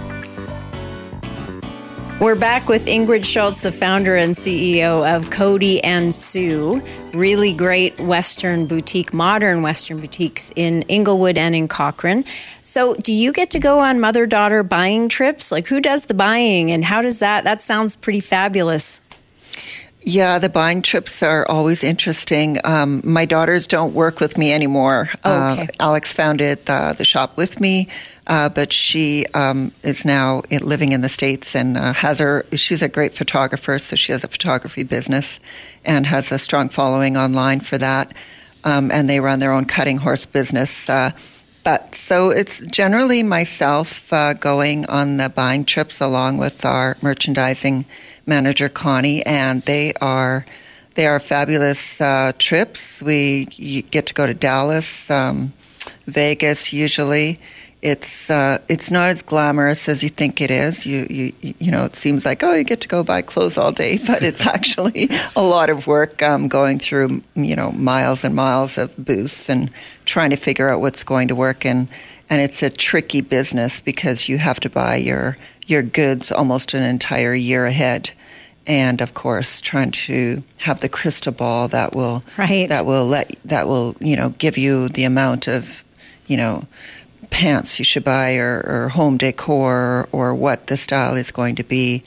We're 2.23 2.37
back 2.37 2.69
with 2.69 2.87
Ingrid 2.87 3.25
Schulz, 3.25 3.63
the 3.63 3.73
founder 3.73 4.15
and 4.15 4.33
CEO 4.33 5.05
of 5.13 5.31
Cody 5.31 5.83
and 5.83 6.15
Sioux. 6.15 6.81
Really 7.13 7.53
great 7.53 7.99
Western 7.99 8.67
boutique, 8.67 9.13
modern 9.13 9.63
Western 9.63 9.99
boutiques 9.99 10.53
in 10.55 10.83
Inglewood 10.83 11.37
and 11.37 11.53
in 11.53 11.67
Cochrane. 11.67 12.25
So, 12.61 12.95
do 12.95 13.13
you 13.13 13.33
get 13.33 13.51
to 13.51 13.59
go 13.59 13.81
on 13.81 13.99
mother 13.99 14.25
daughter 14.27 14.63
buying 14.63 15.09
trips? 15.09 15.51
Like, 15.51 15.67
who 15.67 15.81
does 15.81 16.07
the 16.07 16.15
buying 16.15 16.71
and 16.71 16.85
how 16.85 17.03
does 17.03 17.19
that? 17.19 17.43
That 17.43 17.61
sounds 17.61 17.97
pretty 17.97 18.21
fabulous. 18.21 19.01
Yeah, 20.05 20.39
the 20.39 20.49
buying 20.49 20.83
trips 20.83 21.23
are 21.23 21.47
always 21.49 21.85
interesting. 21.85 22.59
Um, 22.65 23.03
my 23.05 23.25
daughters 23.25 23.67
don't 23.67 23.95
work 23.95 24.21
with 24.21 24.37
me 24.37 24.53
anymore. 24.53 25.09
Oh, 25.25 25.53
okay. 25.53 25.63
Uh, 25.63 25.67
Alex 25.81 26.13
founded 26.13 26.67
the, 26.67 26.95
the 26.97 27.05
shop 27.05 27.37
with 27.37 27.61
me, 27.61 27.89
uh, 28.33 28.49
but 28.49 28.73
she 28.73 29.27
um, 29.35 29.73
is 29.83 30.07
now 30.07 30.41
living 30.63 30.93
in 30.93 31.03
the 31.03 31.09
States 31.11 31.55
and 31.55 31.77
uh, 31.77 31.93
has 31.93 32.19
her, 32.19 32.47
she's 32.55 32.81
a 32.81 32.89
great 32.89 33.13
photographer, 33.13 33.79
so 33.79 33.95
she 33.95 34.11
has 34.11 34.25
a 34.25 34.29
photography 34.29 34.85
business 34.85 35.39
and 35.85 36.07
has 36.07 36.33
a 36.33 36.39
strong 36.39 36.71
following 36.71 37.15
online 37.15 37.61
for 37.61 37.77
that. 37.77 38.11
Um, 38.65 38.91
and 38.91 39.07
they 39.07 39.21
run 39.21 39.41
their 39.41 39.53
own 39.53 39.67
cutting 39.67 39.99
horse 39.99 40.25
business. 40.25 40.89
Uh, 40.89 41.11
but 41.63 41.95
so 41.95 42.31
it's 42.31 42.61
generally 42.61 43.23
myself 43.23 44.11
uh, 44.15 44.33
going 44.33 44.87
on 44.87 45.19
the 45.19 45.29
buying 45.29 45.67
trips 45.67 46.01
along 46.01 46.39
with 46.39 46.65
our 46.65 46.97
merchandising 47.03 47.85
manager 48.25 48.71
Connie, 48.71 49.23
and 49.27 49.61
they 49.65 49.93
are 50.01 50.47
they 50.95 51.07
are 51.07 51.21
fabulous 51.21 52.01
uh, 52.01 52.33
trips. 52.39 53.03
We 53.03 53.45
get 53.91 54.07
to 54.07 54.15
go 54.15 54.27
to 54.27 54.33
Dallas, 54.33 55.11
um, 55.11 55.53
Vegas. 56.07 56.73
Usually, 56.73 57.39
it's 57.83 58.31
uh, 58.31 58.59
it's 58.69 58.93
not 58.93 59.11
as 59.11 59.23
glamorous 59.23 59.89
as 59.89 60.05
you 60.05 60.09
think 60.09 60.41
it 60.41 60.53
is. 60.53 60.87
You 60.87 61.07
you 61.11 61.33
you 61.41 61.73
know, 61.73 61.85
it 61.85 61.97
seems 61.97 62.25
like 62.25 62.45
oh, 62.45 62.55
you 62.55 62.63
get 62.63 62.81
to 62.83 62.89
go 62.89 63.03
buy 63.03 63.23
clothes 63.23 63.59
all 63.59 63.73
day, 63.73 63.99
but 64.07 64.23
it's 64.23 64.47
actually 64.47 65.11
a 65.35 65.43
lot 65.43 65.69
of 65.69 65.89
work 65.89 66.23
um, 66.23 66.49
going 66.49 66.79
through 66.79 67.23
you 67.35 67.57
know 67.57 67.73
miles 67.73 68.25
and 68.25 68.35
miles 68.35 68.79
of 68.79 68.97
booths 68.97 69.49
and 69.49 69.69
trying 70.05 70.31
to 70.31 70.37
figure 70.37 70.69
out 70.69 70.81
what's 70.81 71.03
going 71.03 71.29
to 71.29 71.35
work 71.35 71.67
and 71.67 71.89
and 72.31 72.41
it's 72.41 72.63
a 72.63 72.71
tricky 72.71 73.21
business 73.21 73.81
because 73.81 74.29
you 74.29 74.39
have 74.39 74.61
to 74.61 74.71
buy 74.71 74.97
your 74.97 75.37
your 75.67 75.83
goods 75.83 76.31
almost 76.31 76.75
an 76.75 76.83
entire 76.83 77.35
year 77.35 77.67
ahead 77.67 78.11
and 78.67 79.01
of 79.01 79.13
course 79.15 79.61
trying 79.61 79.91
to 79.91 80.43
have 80.61 80.81
the 80.81 80.89
crystal 80.89 81.33
ball 81.33 81.69
that 81.69 81.95
will 81.95 82.23
right. 82.39 82.69
that 82.69 82.87
will 82.87 83.07
let 83.07 83.35
that 83.45 83.67
will 83.67 83.97
you 83.99 84.17
know 84.17 84.31
give 84.39 84.57
you 84.57 84.89
the 84.89 85.05
amount 85.05 85.49
of 85.49 85.85
you 86.27 86.37
know 86.37 86.63
pants 87.33 87.79
you 87.79 87.85
should 87.85 88.05
buy 88.05 88.37
or, 88.37 88.63
or 88.67 88.89
home 88.91 89.17
decor 89.17 90.09
or 90.13 90.35
what 90.35 90.67
the 90.67 90.77
style 90.77 91.15
is 91.15 91.31
going 91.31 91.57
to 91.57 91.65
be 91.65 92.03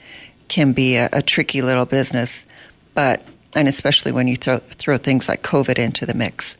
can 0.48 0.72
be 0.72 0.96
a, 0.96 1.08
a 1.12 1.22
tricky 1.22 1.60
little 1.60 1.84
business 1.84 2.46
but 2.94 3.22
and 3.54 3.68
especially 3.68 4.12
when 4.12 4.28
you 4.28 4.36
throw 4.36 4.58
throw 4.58 4.96
things 4.96 5.28
like 5.28 5.42
covid 5.42 5.78
into 5.78 6.06
the 6.06 6.14
mix 6.14 6.56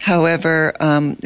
however 0.00 0.74
um, 0.80 1.16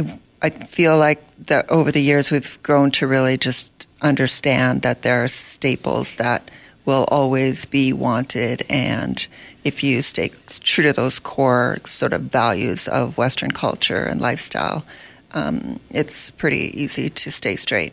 i 0.41 0.51
feel 0.51 0.99
like 0.99 1.21
that 1.37 1.71
over 1.71 1.93
the 1.93 2.03
years 2.03 2.31
we've 2.31 2.63
grown 2.63 2.91
to 2.91 3.07
really 3.07 3.37
just 3.37 3.87
understand 4.01 4.83
that 4.83 5.03
there 5.03 5.23
are 5.23 5.29
staples 5.29 6.17
that 6.17 6.51
will 6.85 7.07
always 7.11 7.65
be 7.65 7.93
wanted. 7.93 8.63
And 8.69 9.25
if 9.65 9.83
you 9.85 10.03
stay 10.03 10.33
true 10.49 10.85
to 10.85 10.93
those 10.93 11.19
core 11.19 11.79
sort 11.85 12.13
of 12.13 12.23
values 12.23 12.89
of 12.89 13.17
Western 13.17 13.53
culture 13.53 14.05
and 14.05 14.21
lifestyle, 14.21 14.85
um, 15.35 15.81
it's 15.91 16.31
pretty 16.31 16.71
easy 16.81 17.09
to 17.09 17.31
stay 17.31 17.57
straight. 17.57 17.93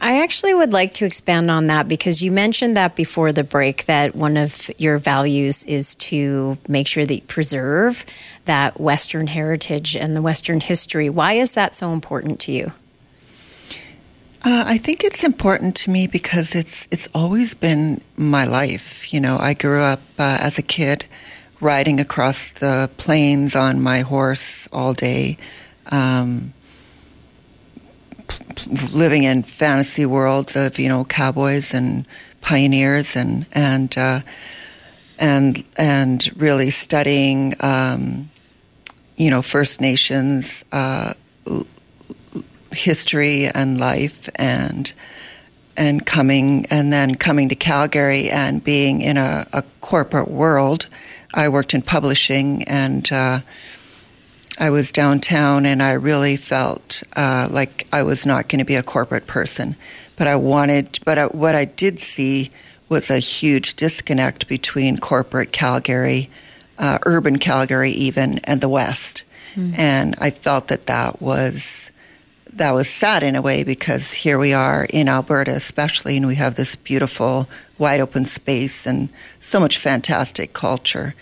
I 0.00 0.22
actually 0.22 0.52
would 0.52 0.72
like 0.72 0.92
to 0.94 1.06
expand 1.06 1.50
on 1.50 1.68
that 1.68 1.88
because 1.88 2.22
you 2.22 2.30
mentioned 2.30 2.76
that 2.76 2.94
before 2.94 3.32
the 3.32 3.44
break 3.44 3.86
that 3.86 4.14
one 4.14 4.36
of 4.36 4.70
your 4.76 4.98
values 4.98 5.64
is 5.64 5.94
to 5.94 6.58
make 6.68 6.86
sure 6.86 7.06
that 7.06 7.14
you 7.14 7.22
preserve 7.22 8.04
that 8.44 8.78
Western 8.78 9.26
heritage 9.26 9.96
and 9.96 10.14
the 10.14 10.20
Western 10.20 10.60
history. 10.60 11.08
Why 11.08 11.34
is 11.34 11.54
that 11.54 11.74
so 11.74 11.92
important 11.92 12.38
to 12.40 12.52
you? 12.52 12.72
Uh, 14.46 14.64
I 14.66 14.76
think 14.76 15.04
it's 15.04 15.24
important 15.24 15.74
to 15.76 15.90
me 15.90 16.06
because 16.06 16.54
it's 16.54 16.86
it's 16.90 17.08
always 17.14 17.54
been 17.54 18.02
my 18.18 18.44
life. 18.44 19.10
You 19.10 19.20
know, 19.20 19.38
I 19.40 19.54
grew 19.54 19.80
up 19.80 20.00
uh, 20.18 20.36
as 20.42 20.58
a 20.58 20.62
kid 20.62 21.06
riding 21.62 21.98
across 21.98 22.52
the 22.52 22.90
plains 22.98 23.56
on 23.56 23.82
my 23.82 24.00
horse 24.00 24.68
all 24.70 24.92
day, 24.92 25.38
um, 25.90 26.52
living 28.92 29.24
in 29.24 29.42
fantasy 29.42 30.06
worlds 30.06 30.56
of 30.56 30.78
you 30.78 30.88
know 30.88 31.04
cowboys 31.04 31.74
and 31.74 32.06
pioneers 32.40 33.16
and 33.16 33.46
and 33.52 33.96
uh, 33.96 34.20
and 35.18 35.64
and 35.76 36.30
really 36.36 36.70
studying 36.70 37.54
um, 37.60 38.30
you 39.16 39.30
know 39.30 39.42
First 39.42 39.80
Nations 39.80 40.64
uh, 40.72 41.14
history 42.72 43.46
and 43.54 43.78
life 43.78 44.28
and 44.36 44.92
and 45.76 46.06
coming 46.06 46.66
and 46.70 46.92
then 46.92 47.14
coming 47.14 47.48
to 47.48 47.54
Calgary 47.54 48.30
and 48.30 48.62
being 48.62 49.00
in 49.00 49.16
a, 49.16 49.44
a 49.52 49.62
corporate 49.80 50.30
world. 50.30 50.86
I 51.32 51.48
worked 51.48 51.74
in 51.74 51.82
publishing 51.82 52.62
and 52.64 53.10
uh, 53.10 53.40
I 54.58 54.70
was 54.70 54.92
downtown 54.92 55.66
and 55.66 55.82
I 55.82 55.92
really 55.92 56.36
felt 56.36 57.02
uh, 57.16 57.48
like 57.50 57.86
I 57.92 58.02
was 58.02 58.24
not 58.24 58.48
going 58.48 58.60
to 58.60 58.64
be 58.64 58.76
a 58.76 58.82
corporate 58.82 59.26
person. 59.26 59.76
But 60.16 60.28
I 60.28 60.36
wanted, 60.36 61.00
but 61.04 61.18
I, 61.18 61.26
what 61.26 61.54
I 61.54 61.64
did 61.64 61.98
see 61.98 62.50
was 62.88 63.10
a 63.10 63.18
huge 63.18 63.74
disconnect 63.74 64.46
between 64.46 64.98
corporate 64.98 65.50
Calgary, 65.50 66.30
uh, 66.78 66.98
urban 67.04 67.38
Calgary, 67.38 67.90
even, 67.90 68.38
and 68.44 68.60
the 68.60 68.68
West. 68.68 69.24
Mm. 69.56 69.76
And 69.76 70.14
I 70.20 70.30
felt 70.30 70.68
that 70.68 70.86
that 70.86 71.20
was 71.20 71.90
that 72.52 72.72
was 72.72 72.88
sad 72.88 73.24
in 73.24 73.34
a 73.34 73.42
way 73.42 73.64
because 73.64 74.12
here 74.12 74.38
we 74.38 74.52
are 74.52 74.86
in 74.90 75.08
Alberta, 75.08 75.50
especially, 75.50 76.16
and 76.16 76.26
we 76.26 76.36
have 76.36 76.54
this 76.54 76.76
beautiful, 76.76 77.48
wide 77.78 78.00
open 78.00 78.24
space 78.24 78.86
and 78.86 79.08
so 79.40 79.58
much 79.58 79.76
fantastic 79.76 80.52
culture. 80.52 81.14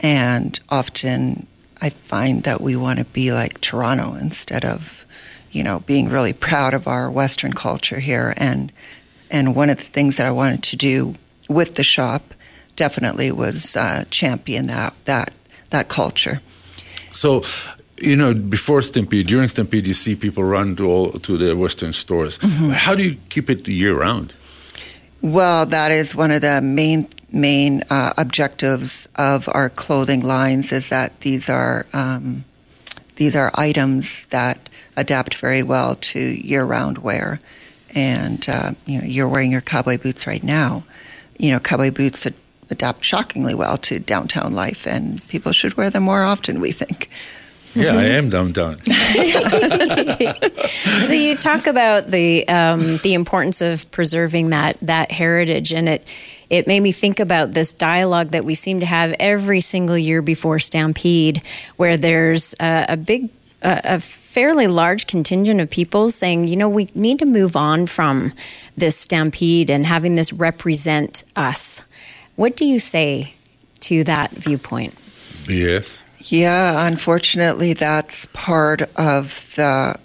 And 0.00 0.58
often 0.68 1.46
I 1.82 1.90
find 1.90 2.44
that 2.44 2.60
we 2.60 2.76
want 2.76 3.00
to 3.00 3.04
be 3.06 3.32
like 3.32 3.60
Toronto 3.60 4.14
instead 4.14 4.64
of, 4.64 5.04
you 5.50 5.64
know, 5.64 5.80
being 5.80 6.08
really 6.08 6.32
proud 6.32 6.74
of 6.74 6.86
our 6.86 7.10
Western 7.10 7.52
culture 7.52 7.98
here. 7.98 8.32
And 8.36 8.72
and 9.30 9.56
one 9.56 9.68
of 9.68 9.78
the 9.78 9.82
things 9.82 10.16
that 10.16 10.26
I 10.26 10.30
wanted 10.30 10.62
to 10.62 10.76
do 10.76 11.14
with 11.48 11.74
the 11.74 11.82
shop 11.82 12.22
definitely 12.76 13.32
was 13.32 13.76
uh, 13.76 14.04
champion 14.10 14.68
that 14.68 14.94
that 15.06 15.34
that 15.70 15.88
culture. 15.88 16.40
So 17.10 17.42
you 18.00 18.16
know, 18.16 18.32
before 18.34 18.82
Stampede, 18.82 19.26
during 19.26 19.48
Stampede, 19.48 19.86
you 19.86 19.94
see 19.94 20.14
people 20.14 20.44
run 20.44 20.76
to 20.76 20.86
all 20.86 21.10
to 21.10 21.36
the 21.36 21.56
Western 21.56 21.92
stores. 21.92 22.38
Mm-hmm. 22.38 22.70
How 22.70 22.94
do 22.94 23.02
you 23.02 23.16
keep 23.28 23.50
it 23.50 23.66
year 23.68 23.94
round? 23.94 24.34
Well, 25.22 25.66
that 25.66 25.92
is 25.92 26.16
one 26.16 26.32
of 26.32 26.40
the 26.40 26.60
main 26.60 27.08
main 27.32 27.82
uh, 27.88 28.12
objectives 28.18 29.08
of 29.14 29.48
our 29.52 29.70
clothing 29.70 30.20
lines. 30.22 30.72
Is 30.72 30.88
that 30.88 31.20
these 31.20 31.48
are 31.48 31.86
um, 31.92 32.44
these 33.14 33.36
are 33.36 33.52
items 33.54 34.26
that 34.26 34.68
adapt 34.96 35.36
very 35.36 35.62
well 35.62 35.94
to 35.94 36.18
year 36.18 36.64
round 36.64 36.98
wear, 36.98 37.38
and 37.94 38.44
uh, 38.48 38.72
you 38.84 38.98
know, 38.98 39.04
you're 39.06 39.28
wearing 39.28 39.52
your 39.52 39.60
cowboy 39.60 39.96
boots 39.96 40.26
right 40.26 40.42
now. 40.42 40.82
You 41.38 41.52
know, 41.52 41.60
cowboy 41.60 41.92
boots 41.92 42.26
adapt 42.68 43.04
shockingly 43.04 43.54
well 43.54 43.76
to 43.76 44.00
downtown 44.00 44.52
life, 44.52 44.88
and 44.88 45.24
people 45.28 45.52
should 45.52 45.76
wear 45.76 45.88
them 45.88 46.02
more 46.02 46.24
often. 46.24 46.60
We 46.60 46.72
think. 46.72 47.08
Yeah, 47.74 47.96
I 47.96 48.04
am 48.04 48.28
dumb 48.28 48.52
downtown. 48.52 48.84
so 51.06 51.12
you 51.14 51.34
talk 51.36 51.66
about 51.66 52.06
the 52.06 52.46
um, 52.48 52.98
the 52.98 53.14
importance 53.14 53.62
of 53.62 53.90
preserving 53.90 54.50
that 54.50 54.76
that 54.82 55.10
heritage, 55.10 55.72
and 55.72 55.88
it 55.88 56.06
it 56.50 56.66
made 56.66 56.80
me 56.80 56.92
think 56.92 57.18
about 57.18 57.52
this 57.52 57.72
dialogue 57.72 58.28
that 58.32 58.44
we 58.44 58.52
seem 58.54 58.80
to 58.80 58.86
have 58.86 59.14
every 59.18 59.60
single 59.60 59.96
year 59.96 60.20
before 60.20 60.58
Stampede, 60.58 61.42
where 61.76 61.96
there's 61.96 62.54
a, 62.60 62.86
a 62.90 62.96
big 62.96 63.30
a, 63.62 64.00
fairly 64.00 64.66
large 64.66 65.06
contingent 65.06 65.60
of 65.60 65.70
people 65.70 66.10
saying, 66.10 66.48
you 66.48 66.56
know, 66.56 66.68
we 66.68 66.88
need 66.94 67.18
to 67.18 67.26
move 67.26 67.56
on 67.56 67.86
from 67.86 68.32
this 68.76 68.98
stampede 68.98 69.70
and 69.70 69.86
having 69.86 70.14
this 70.14 70.32
represent 70.32 71.24
us. 71.36 71.82
What 72.36 72.56
do 72.56 72.64
you 72.64 72.78
say 72.78 73.34
to 73.80 74.04
that 74.04 74.30
viewpoint? 74.30 74.94
Yes. 75.48 76.04
Yeah, 76.32 76.86
unfortunately, 76.86 77.74
that's 77.74 78.24
part 78.32 78.80
of 78.96 79.54
the 79.56 80.00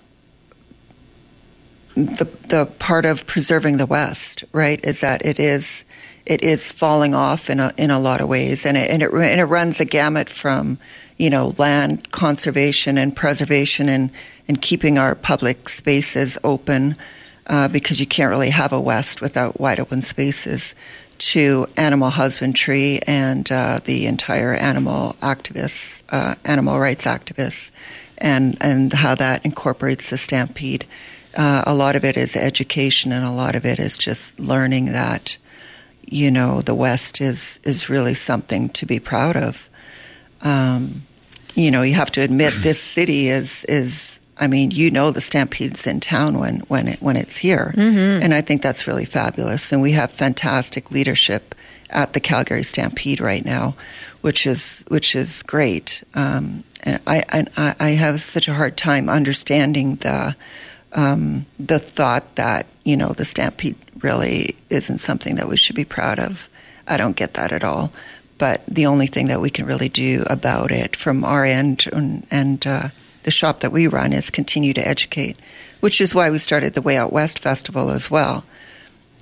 the 1.96 2.26
the 2.50 2.66
part 2.80 3.06
of 3.06 3.26
preserving 3.26 3.78
the 3.78 3.86
West, 3.86 4.44
right? 4.52 4.84
Is 4.84 5.00
that 5.00 5.26
it 5.26 5.40
is 5.40 5.86
it 6.26 6.44
is 6.44 6.70
falling 6.70 7.16
off 7.16 7.50
in 7.50 7.62
a, 7.62 7.72
in 7.78 7.92
a 7.92 8.00
lot 8.00 8.20
of 8.20 8.28
ways, 8.28 8.66
and 8.66 8.76
it, 8.76 8.92
and 8.92 9.02
it 9.02 9.14
and 9.14 9.40
it 9.40 9.46
runs 9.46 9.80
a 9.80 9.86
gamut 9.86 10.28
from 10.28 10.78
you 11.16 11.30
know 11.30 11.54
land 11.58 12.12
conservation 12.12 12.98
and 12.98 13.16
preservation 13.16 13.88
and 13.88 14.12
and 14.50 14.62
keeping 14.62 14.98
our 14.98 15.16
public 15.16 15.70
spaces 15.70 16.38
open 16.44 16.98
uh, 17.48 17.70
because 17.70 18.02
you 18.02 18.06
can't 18.06 18.30
really 18.30 18.50
have 18.50 18.74
a 18.74 18.82
west 18.82 19.22
without 19.22 19.62
wide 19.62 19.80
open 19.80 20.02
spaces 20.02 20.76
to 21.20 21.68
animal 21.78 22.10
husbandry 22.10 23.00
and 23.08 23.50
uh, 23.52 23.80
the 23.84 24.08
entire 24.08 24.54
animal 24.54 25.16
activists, 25.22 26.04
uh, 26.10 26.36
animal 26.46 26.80
rights 26.80 27.06
activists, 27.06 27.72
and 28.18 28.58
and 28.62 28.94
how 28.94 29.16
that 29.16 29.46
incorporates 29.46 30.10
the 30.10 30.18
stampede. 30.18 30.86
Uh, 31.36 31.64
a 31.68 31.76
lot 31.76 31.96
of 31.96 32.04
it 32.04 32.18
is 32.18 32.36
education, 32.36 33.12
and 33.12 33.26
a 33.26 33.32
lot 33.32 33.56
of 33.56 33.66
it 33.66 33.80
is 33.80 33.98
just 33.98 34.40
learning 34.40 34.86
that 34.88 35.38
you 36.06 36.32
know 36.32 36.62
the 36.62 36.76
West 36.76 37.22
is 37.22 37.60
is 37.64 37.90
really 37.90 38.14
something 38.14 38.70
to 38.70 38.86
be 38.86 39.00
proud 39.00 39.36
of. 39.36 39.70
Um, 40.42 41.04
you 41.56 41.72
know, 41.72 41.82
you 41.82 41.96
have 41.96 42.12
to 42.12 42.22
admit 42.22 42.54
this 42.58 42.82
city 42.82 43.28
is 43.28 43.66
is. 43.66 44.20
I 44.40 44.48
mean, 44.48 44.72
you 44.72 44.92
know, 44.92 45.12
the 45.12 45.22
Stampede's 45.22 45.88
in 45.88 46.00
town 46.00 46.40
when 46.40 46.60
when 46.68 46.88
it 46.88 47.02
when 47.02 47.16
it's 47.16 47.38
here, 47.38 47.74
mm-hmm. 47.76 48.24
and 48.24 48.34
I 48.34 48.42
think 48.42 48.62
that's 48.62 48.88
really 48.88 49.06
fabulous. 49.06 49.72
And 49.72 49.82
we 49.82 49.92
have 49.94 50.12
fantastic 50.12 50.92
leadership 50.92 51.56
at 51.90 52.14
the 52.14 52.20
Calgary 52.20 52.64
Stampede 52.64 53.20
right 53.20 53.44
now, 53.44 53.76
which 54.22 54.46
is 54.46 54.86
which 54.90 55.16
is 55.16 55.44
great. 55.44 56.04
Um, 56.14 56.64
and 56.84 57.02
I, 57.08 57.24
I 57.58 57.76
I 57.80 57.90
have 57.90 58.22
such 58.22 58.48
a 58.48 58.54
hard 58.54 58.78
time 58.78 59.10
understanding 59.10 59.96
the 59.96 60.36
um, 60.94 61.46
the 61.60 61.80
thought 61.80 62.36
that 62.36 62.68
you 62.84 62.96
know 62.96 63.10
the 63.10 63.26
Stampede 63.26 63.76
really 64.04 64.56
isn't 64.70 65.00
something 65.00 65.36
that 65.36 65.48
we 65.48 65.58
should 65.58 65.76
be 65.76 65.86
proud 65.86 66.20
of. 66.20 66.50
I 66.88 66.98
don't 66.98 67.16
get 67.16 67.34
that 67.34 67.52
at 67.52 67.64
all. 67.64 67.92
But 68.38 68.64
the 68.68 68.86
only 68.86 69.08
thing 69.08 69.30
that 69.30 69.42
we 69.42 69.50
can 69.50 69.66
really 69.66 69.90
do 69.90 70.24
about 70.30 70.72
it 70.72 70.96
from 70.96 71.24
our 71.24 71.44
end 71.44 71.88
and, 71.92 72.26
and 72.30 72.66
uh, 72.68 72.90
the 73.28 73.32
shop 73.32 73.60
that 73.60 73.74
we 73.74 73.88
run 73.88 74.14
is 74.14 74.30
continue 74.30 74.72
to 74.72 74.88
educate, 74.88 75.36
which 75.82 76.00
is 76.00 76.16
why 76.16 76.32
we 76.32 76.38
started 76.38 76.76
the 76.76 76.82
Way 76.82 76.96
Out 76.96 77.12
West 77.12 77.40
Festival 77.40 77.90
as 77.90 78.10
well. 78.10 78.46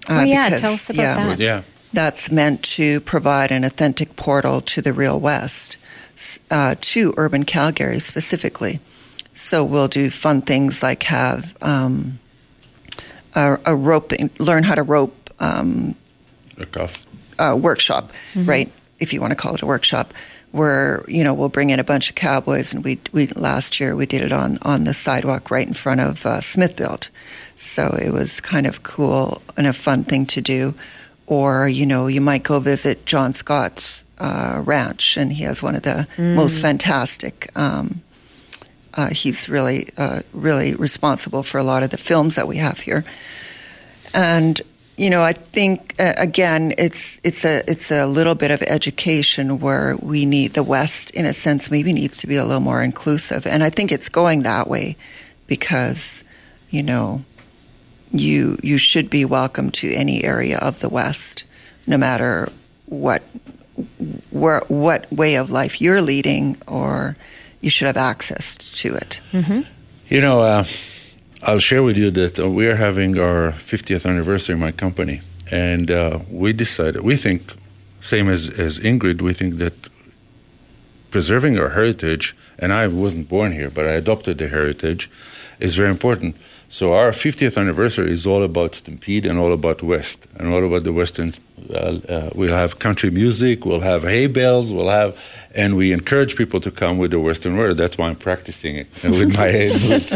Uh, 0.07 0.19
oh, 0.21 0.23
yeah, 0.23 0.45
because, 0.45 0.61
tell 0.61 0.73
us 0.73 0.89
about 0.91 1.01
yeah, 1.01 1.25
that. 1.25 1.39
Yeah. 1.39 1.61
That's 1.91 2.31
meant 2.31 2.61
to 2.75 3.01
provide 3.01 3.51
an 3.51 3.63
authentic 3.63 4.15
portal 4.15 4.61
to 4.61 4.79
the 4.79 4.93
real 4.93 5.19
West, 5.19 5.77
uh, 6.51 6.75
to 6.79 7.15
urban 7.17 7.45
Calgary 7.45 7.97
specifically. 7.97 8.79
So 9.33 9.63
we'll 9.63 9.87
do 9.87 10.11
fun 10.11 10.43
things 10.43 10.83
like 10.83 11.01
have 11.03 11.57
um, 11.63 12.19
a, 13.33 13.57
a 13.65 13.75
roping, 13.75 14.29
learn 14.37 14.61
how 14.61 14.75
to 14.75 14.83
rope 14.83 15.31
um, 15.39 15.95
a 17.39 17.57
workshop, 17.57 18.11
mm-hmm. 18.35 18.47
right? 18.47 18.71
If 18.99 19.13
you 19.13 19.19
want 19.19 19.31
to 19.31 19.35
call 19.35 19.55
it 19.55 19.63
a 19.63 19.65
workshop, 19.65 20.13
where 20.55 21.03
you 21.07 21.23
know 21.23 21.33
we'll 21.33 21.49
bring 21.49 21.69
in 21.69 21.79
a 21.79 21.83
bunch 21.83 22.09
of 22.09 22.15
cowboys, 22.15 22.73
and 22.73 22.83
we 22.83 22.97
we 23.11 23.27
last 23.27 23.79
year 23.79 23.95
we 23.95 24.05
did 24.05 24.21
it 24.21 24.31
on 24.31 24.57
on 24.61 24.85
the 24.85 24.93
sidewalk 24.93 25.51
right 25.51 25.67
in 25.67 25.73
front 25.73 25.99
of 25.99 26.25
uh, 26.25 26.39
Smithfield, 26.39 27.09
so 27.57 27.95
it 28.01 28.11
was 28.11 28.39
kind 28.39 28.65
of 28.65 28.83
cool 28.83 29.41
and 29.57 29.67
a 29.67 29.73
fun 29.73 30.03
thing 30.03 30.25
to 30.27 30.41
do. 30.41 30.73
Or 31.27 31.67
you 31.67 31.85
know 31.85 32.07
you 32.07 32.21
might 32.21 32.43
go 32.43 32.59
visit 32.59 33.05
John 33.05 33.33
Scott's 33.33 34.05
uh, 34.17 34.61
ranch, 34.65 35.17
and 35.17 35.33
he 35.33 35.43
has 35.43 35.61
one 35.61 35.75
of 35.75 35.81
the 35.81 36.07
mm. 36.15 36.35
most 36.35 36.61
fantastic. 36.61 37.49
Um, 37.55 38.01
uh, 38.97 39.09
he's 39.09 39.49
really, 39.49 39.89
uh, 39.97 40.21
really 40.31 40.73
responsible 40.75 41.43
for 41.43 41.57
a 41.57 41.63
lot 41.63 41.83
of 41.83 41.89
the 41.89 41.97
films 41.97 42.35
that 42.35 42.47
we 42.47 42.55
have 42.57 42.79
here. 42.79 43.03
And 44.13 44.61
you 44.97 45.09
know, 45.09 45.21
I 45.21 45.33
think 45.33 45.95
uh, 45.99 46.13
again, 46.17 46.73
it's 46.77 47.19
it's 47.23 47.43
a 47.43 47.69
it's 47.69 47.91
a 47.91 48.05
little 48.05 48.35
bit 48.35 48.51
of 48.51 48.61
education 48.61 49.59
where 49.59 49.97
we 50.01 50.25
need 50.25 50.53
the 50.53 50.63
West, 50.63 51.11
in 51.11 51.25
a 51.25 51.33
sense, 51.33 51.69
maybe 51.69 51.91
needs 51.91 52.17
to 52.19 52.27
be 52.27 52.37
a 52.37 52.45
little 52.45 52.61
more 52.61 52.81
inclusive, 52.81 53.45
and 53.45 53.61
I 53.61 53.69
think 53.69 53.91
it's 53.91 54.09
going 54.09 54.43
that 54.43 54.69
way 54.69 54.95
because 55.47 56.23
you 56.69 56.81
know 56.81 57.23
you 58.11 58.57
you 58.63 58.77
should 58.77 59.09
be 59.09 59.25
welcome 59.25 59.69
to 59.71 59.93
any 59.93 60.23
area 60.23 60.57
of 60.61 60.79
the 60.79 60.89
West, 60.89 61.43
no 61.85 61.97
matter 61.97 62.49
what 62.85 63.21
where, 64.31 64.61
what 64.67 65.11
way 65.11 65.35
of 65.35 65.49
life 65.49 65.81
you're 65.81 66.01
leading 66.01 66.55
or 66.67 67.15
you 67.61 67.69
should 67.69 67.87
have 67.87 67.97
access 67.97 68.55
to 68.55 68.95
it. 68.95 69.19
Mm-hmm. 69.31 69.61
You 70.07 70.21
know, 70.21 70.41
uh, 70.41 70.63
I'll 71.47 71.59
share 71.59 71.83
with 71.83 71.95
you 71.95 72.09
that 72.09 72.39
uh, 72.39 72.49
we 72.49 72.65
are 72.65 72.75
having 72.75 73.19
our 73.19 73.51
50th 73.51 74.09
anniversary 74.09 74.53
in 74.53 74.59
my 74.59 74.71
company, 74.71 75.21
and 75.51 75.91
uh, 75.91 76.19
we 76.31 76.53
decided, 76.53 77.03
we 77.03 77.15
think, 77.17 77.53
same 77.99 78.29
as, 78.29 78.49
as 78.49 78.79
Ingrid, 78.79 79.21
we 79.21 79.31
think 79.31 79.57
that 79.59 79.89
preserving 81.11 81.59
our 81.59 81.69
heritage, 81.69 82.35
and 82.57 82.73
I 82.73 82.87
wasn't 82.87 83.29
born 83.29 83.51
here, 83.51 83.69
but 83.69 83.85
I 83.85 83.91
adopted 83.91 84.39
the 84.39 84.47
heritage, 84.47 85.07
is 85.59 85.75
very 85.75 85.91
important. 85.91 86.35
So 86.75 86.91
our 86.91 87.11
50th 87.11 87.57
anniversary 87.57 88.11
is 88.11 88.27
all 88.27 88.43
about 88.43 88.75
Stampede 88.75 89.25
and 89.25 89.39
all 89.39 89.53
about 89.53 89.81
West 89.81 90.27
and 90.37 90.53
all 90.53 90.61
about 90.65 90.83
the 90.83 90.91
Western. 90.91 91.31
Uh, 91.73 91.99
uh, 92.09 92.29
we'll 92.35 92.53
have 92.53 92.79
country 92.79 93.09
music, 93.09 93.65
we'll 93.65 93.79
have 93.79 94.03
hay 94.03 94.27
bales, 94.27 94.73
we'll 94.73 94.89
have, 94.89 95.17
and 95.55 95.77
we 95.77 95.93
encourage 95.93 96.35
people 96.35 96.59
to 96.59 96.69
come 96.69 96.97
with 96.97 97.11
the 97.11 97.19
Western 97.21 97.55
wear. 97.55 97.73
That's 97.73 97.97
why 97.97 98.09
I'm 98.09 98.17
practicing 98.17 98.75
it 98.75 98.87
with 99.03 99.37
my 99.37 99.49
hay 99.57 99.69
boots. 99.69 100.15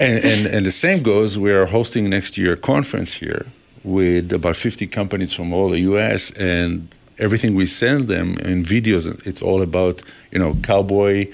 and, 0.00 0.18
and, 0.24 0.46
and 0.48 0.66
the 0.66 0.72
same 0.72 1.04
goes, 1.04 1.38
we 1.38 1.52
are 1.52 1.66
hosting 1.66 2.10
next 2.10 2.36
year 2.36 2.54
a 2.54 2.56
conference 2.56 3.12
here 3.12 3.46
with 3.84 4.32
about 4.32 4.56
50 4.56 4.88
companies 4.88 5.32
from 5.32 5.52
all 5.52 5.68
the 5.68 5.78
U.S. 5.92 6.32
and 6.32 6.88
everything 7.20 7.54
we 7.54 7.66
send 7.66 8.08
them 8.08 8.36
in 8.38 8.64
videos, 8.64 9.06
it's 9.24 9.42
all 9.42 9.62
about, 9.62 10.02
you 10.32 10.40
know, 10.40 10.56
cowboy, 10.60 11.28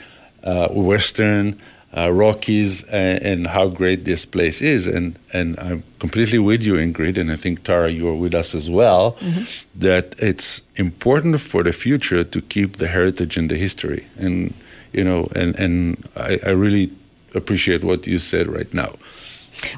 uh, 0.44 0.68
Western, 0.68 1.58
uh, 1.96 2.12
Rockies 2.12 2.84
and, 2.84 3.22
and, 3.22 3.46
how 3.48 3.68
great 3.68 4.04
this 4.04 4.24
place 4.24 4.62
is. 4.62 4.86
And, 4.86 5.18
and 5.32 5.58
I'm 5.58 5.82
completely 5.98 6.38
with 6.38 6.62
you, 6.62 6.74
Ingrid, 6.74 7.18
and 7.18 7.32
I 7.32 7.36
think 7.36 7.64
Tara, 7.64 7.90
you 7.90 8.08
are 8.08 8.14
with 8.14 8.34
us 8.34 8.54
as 8.54 8.70
well, 8.70 9.12
mm-hmm. 9.12 9.44
that 9.74 10.14
it's 10.18 10.62
important 10.76 11.40
for 11.40 11.64
the 11.64 11.72
future 11.72 12.22
to 12.22 12.40
keep 12.40 12.76
the 12.76 12.86
heritage 12.86 13.36
and 13.36 13.50
the 13.50 13.56
history. 13.56 14.06
And, 14.18 14.54
you 14.92 15.02
know, 15.02 15.28
and, 15.34 15.56
and 15.58 16.08
I, 16.16 16.38
I 16.46 16.50
really 16.50 16.90
appreciate 17.34 17.82
what 17.82 18.06
you 18.06 18.20
said 18.20 18.46
right 18.46 18.72
now. 18.72 18.94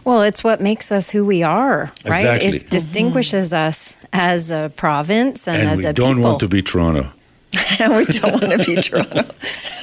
Well, 0.05 0.22
it's 0.22 0.44
what 0.44 0.61
makes 0.61 0.92
us 0.92 1.11
who 1.11 1.25
we 1.25 1.42
are, 1.42 1.90
right? 2.05 2.20
Exactly. 2.20 2.48
It 2.48 2.70
distinguishes 2.70 3.53
mm-hmm. 3.53 3.68
us 3.68 4.07
as 4.12 4.53
a 4.53 4.70
province 4.77 5.48
and, 5.48 5.62
and 5.62 5.70
as 5.70 5.85
a 5.85 5.94
people. 5.94 6.09
We 6.09 6.14
don't 6.14 6.22
want 6.22 6.40
to 6.40 6.48
be 6.48 6.61
Toronto. 6.61 7.11
we 7.80 8.04
don't 8.06 8.32
want 8.32 8.60
to 8.60 8.64
be 8.64 8.76
Toronto. 8.80 9.24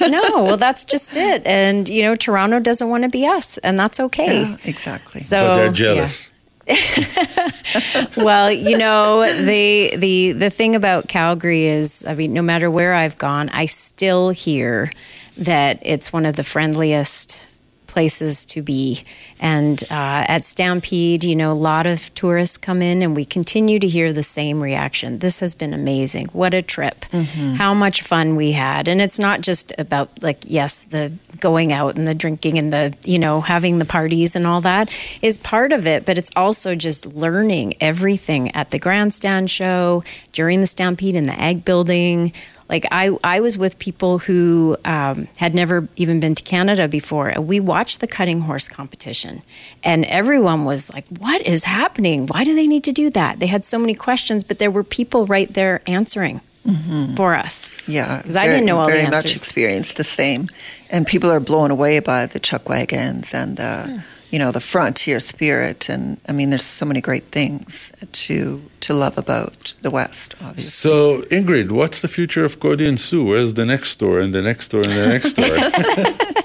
no, 0.00 0.20
well, 0.42 0.56
that's 0.56 0.84
just 0.84 1.16
it. 1.16 1.46
And, 1.46 1.88
you 1.88 2.02
know, 2.02 2.14
Toronto 2.14 2.58
doesn't 2.58 2.88
want 2.88 3.04
to 3.04 3.10
be 3.10 3.26
us, 3.26 3.58
and 3.58 3.78
that's 3.78 4.00
okay. 4.00 4.42
Yeah, 4.42 4.56
exactly. 4.64 5.20
So, 5.20 5.40
but 5.40 5.56
they're 5.56 5.72
jealous. 5.72 6.30
Yeah. 6.30 6.36
well, 8.16 8.50
you 8.52 8.78
know, 8.78 9.24
the 9.44 9.96
the 9.96 10.32
the 10.32 10.50
thing 10.50 10.76
about 10.76 11.08
Calgary 11.08 11.64
is, 11.64 12.04
I 12.06 12.14
mean, 12.14 12.32
no 12.32 12.42
matter 12.42 12.70
where 12.70 12.94
I've 12.94 13.18
gone, 13.18 13.48
I 13.48 13.66
still 13.66 14.30
hear 14.30 14.92
that 15.36 15.80
it's 15.82 16.12
one 16.12 16.26
of 16.26 16.36
the 16.36 16.44
friendliest 16.44 17.49
places 17.90 18.44
to 18.46 18.62
be. 18.62 19.02
And 19.38 19.82
uh, 19.90 20.24
at 20.28 20.44
Stampede, 20.44 21.24
you 21.24 21.34
know, 21.34 21.52
a 21.52 21.54
lot 21.54 21.86
of 21.86 22.14
tourists 22.14 22.56
come 22.56 22.82
in, 22.82 23.02
and 23.02 23.16
we 23.16 23.24
continue 23.24 23.78
to 23.78 23.88
hear 23.88 24.12
the 24.12 24.22
same 24.22 24.62
reaction. 24.62 25.18
This 25.18 25.40
has 25.40 25.54
been 25.54 25.74
amazing. 25.74 26.26
What 26.32 26.54
a 26.54 26.62
trip. 26.62 27.00
Mm-hmm. 27.10 27.54
How 27.54 27.74
much 27.74 28.02
fun 28.02 28.36
we 28.36 28.52
had. 28.52 28.88
And 28.88 29.00
it's 29.00 29.18
not 29.18 29.40
just 29.40 29.72
about, 29.78 30.22
like, 30.22 30.38
yes, 30.46 30.82
the 30.82 31.12
going 31.40 31.72
out 31.72 31.96
and 31.96 32.06
the 32.06 32.14
drinking 32.14 32.58
and 32.58 32.72
the, 32.72 32.94
you 33.04 33.18
know, 33.18 33.40
having 33.40 33.78
the 33.78 33.84
parties 33.84 34.36
and 34.36 34.46
all 34.46 34.60
that 34.60 34.90
is 35.22 35.38
part 35.38 35.72
of 35.72 35.86
it, 35.86 36.04
but 36.04 36.18
it's 36.18 36.30
also 36.36 36.74
just 36.74 37.06
learning 37.06 37.74
everything 37.80 38.54
at 38.54 38.70
the 38.70 38.78
grandstand 38.78 39.50
show, 39.50 40.02
during 40.32 40.60
the 40.60 40.66
Stampede 40.66 41.16
in 41.16 41.26
the 41.26 41.40
Ag 41.40 41.64
Building 41.64 42.32
like 42.70 42.86
I, 42.92 43.10
I 43.24 43.40
was 43.40 43.58
with 43.58 43.78
people 43.78 44.18
who 44.18 44.76
um, 44.84 45.26
had 45.36 45.54
never 45.54 45.88
even 45.96 46.20
been 46.20 46.36
to 46.36 46.42
Canada 46.42 46.86
before, 46.88 47.28
and 47.28 47.46
we 47.48 47.58
watched 47.58 48.00
the 48.00 48.06
cutting 48.06 48.40
horse 48.40 48.68
competition, 48.68 49.42
and 49.82 50.04
everyone 50.04 50.64
was 50.64 50.94
like, 50.94 51.06
"What 51.18 51.44
is 51.44 51.64
happening? 51.64 52.28
Why 52.28 52.44
do 52.44 52.54
they 52.54 52.68
need 52.68 52.84
to 52.84 52.92
do 52.92 53.10
that?" 53.10 53.40
They 53.40 53.48
had 53.48 53.64
so 53.64 53.78
many 53.78 53.94
questions, 53.94 54.44
but 54.44 54.58
there 54.58 54.70
were 54.70 54.84
people 54.84 55.26
right 55.26 55.52
there 55.52 55.82
answering. 55.86 56.40
Mm-hmm. 56.66 57.14
For 57.14 57.34
us, 57.34 57.70
yeah, 57.88 58.18
because 58.18 58.36
I 58.36 58.46
didn't 58.46 58.66
know 58.66 58.78
all 58.78 58.86
very 58.86 59.00
the 59.00 59.06
answers. 59.06 59.24
much 59.24 59.32
experienced 59.32 59.96
the 59.96 60.04
same, 60.04 60.48
and 60.90 61.06
people 61.06 61.30
are 61.30 61.40
blown 61.40 61.70
away 61.70 62.00
by 62.00 62.26
the 62.26 62.38
chuck 62.38 62.68
wagons 62.68 63.32
and 63.32 63.56
the 63.56 63.84
yeah 63.88 64.02
you 64.30 64.38
know 64.38 64.52
the 64.52 64.60
frontier 64.60 65.18
spirit 65.20 65.88
and 65.88 66.20
i 66.28 66.32
mean 66.32 66.50
there's 66.50 66.64
so 66.64 66.86
many 66.86 67.00
great 67.00 67.24
things 67.24 67.92
to 68.12 68.62
to 68.80 68.94
love 68.94 69.18
about 69.18 69.74
the 69.82 69.90
west 69.90 70.34
obviously 70.40 70.62
so 70.62 71.20
ingrid 71.30 71.70
what's 71.72 72.00
the 72.00 72.08
future 72.08 72.44
of 72.44 72.60
Cody 72.60 72.86
and 72.86 72.98
Sioux 72.98 73.24
where's 73.24 73.54
the 73.54 73.66
next 73.66 73.90
store 73.90 74.20
and 74.20 74.32
the 74.32 74.42
next 74.42 74.66
store 74.66 74.82
and 74.82 74.92
the 74.92 75.08
next 75.08 75.30
store 75.32 76.44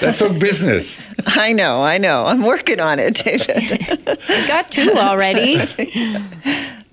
That's 0.00 0.22
a 0.22 0.30
business. 0.30 1.06
I 1.26 1.52
know, 1.52 1.82
I 1.82 1.98
know. 1.98 2.24
I'm 2.24 2.42
working 2.42 2.80
on 2.80 2.98
it, 2.98 3.16
David. 3.16 4.08
you 4.28 4.48
got 4.48 4.70
two 4.70 4.94
already. 4.96 5.60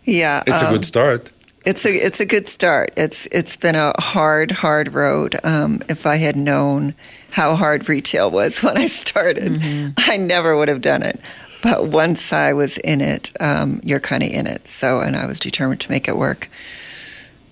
Yeah, 0.04 0.42
It's 0.48 0.62
a 0.62 0.68
um, 0.68 0.74
good 0.74 0.86
start. 0.86 1.32
It's 1.68 1.86
a 1.86 1.94
it's 1.94 2.22
a 2.22 2.26
good 2.26 2.48
start. 2.48 2.94
It's 2.96 3.26
it's 3.26 3.58
been 3.58 3.76
a 3.76 3.94
hard 4.00 4.52
hard 4.52 4.94
road. 4.94 5.36
Um, 5.44 5.80
if 5.90 6.06
I 6.06 6.16
had 6.16 6.38
known 6.38 6.96
how 7.30 7.56
hard 7.56 7.90
retail 7.90 8.32
was 8.32 8.60
when 8.64 8.78
I 8.78 8.88
started, 8.88 9.62
I 9.98 10.16
never 10.16 10.56
would 10.56 10.70
have 10.70 10.80
done 10.80 11.04
it. 11.04 11.20
But 11.62 11.88
once 11.88 12.32
I 12.32 12.54
was 12.54 12.78
in 12.78 13.02
it, 13.02 13.34
um, 13.42 13.82
you're 13.84 14.00
kind 14.00 14.24
of 14.24 14.30
in 14.30 14.48
it. 14.48 14.70
So, 14.70 15.02
and 15.02 15.18
I 15.18 15.26
was 15.28 15.42
determined 15.42 15.82
to 15.82 15.92
make 15.92 16.08
it 16.08 16.16
work. 16.16 16.50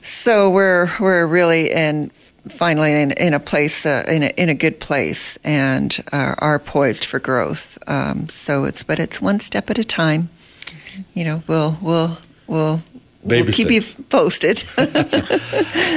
So 0.01 0.49
we're 0.49 0.89
we're 1.01 1.28
really 1.28 1.73
in 1.73 2.10
finally 2.47 2.93
in, 2.93 3.12
in 3.12 3.34
a 3.34 3.39
place 3.41 3.86
uh, 3.86 4.06
in 4.08 4.23
a, 4.23 4.28
in 4.38 4.47
a 4.47 4.54
good 4.54 4.80
place 4.80 5.38
and 5.43 5.99
uh, 6.13 6.36
are 6.38 6.60
poised 6.60 7.04
for 7.04 7.19
growth. 7.19 7.78
Um, 7.86 8.30
so 8.30 8.63
it's 8.63 8.82
but 8.82 8.97
it's 8.97 9.21
one 9.21 9.41
step 9.41 9.69
at 9.69 9.78
a 9.78 9.84
time. 9.84 10.30
You 11.13 11.25
know, 11.25 11.43
we'll 11.47 11.78
we'll 11.82 12.17
we'll. 12.47 12.82
Baby 13.28 13.44
we'll 13.46 13.54
keep 13.54 13.72
you 13.72 13.82
posted. 14.10 14.64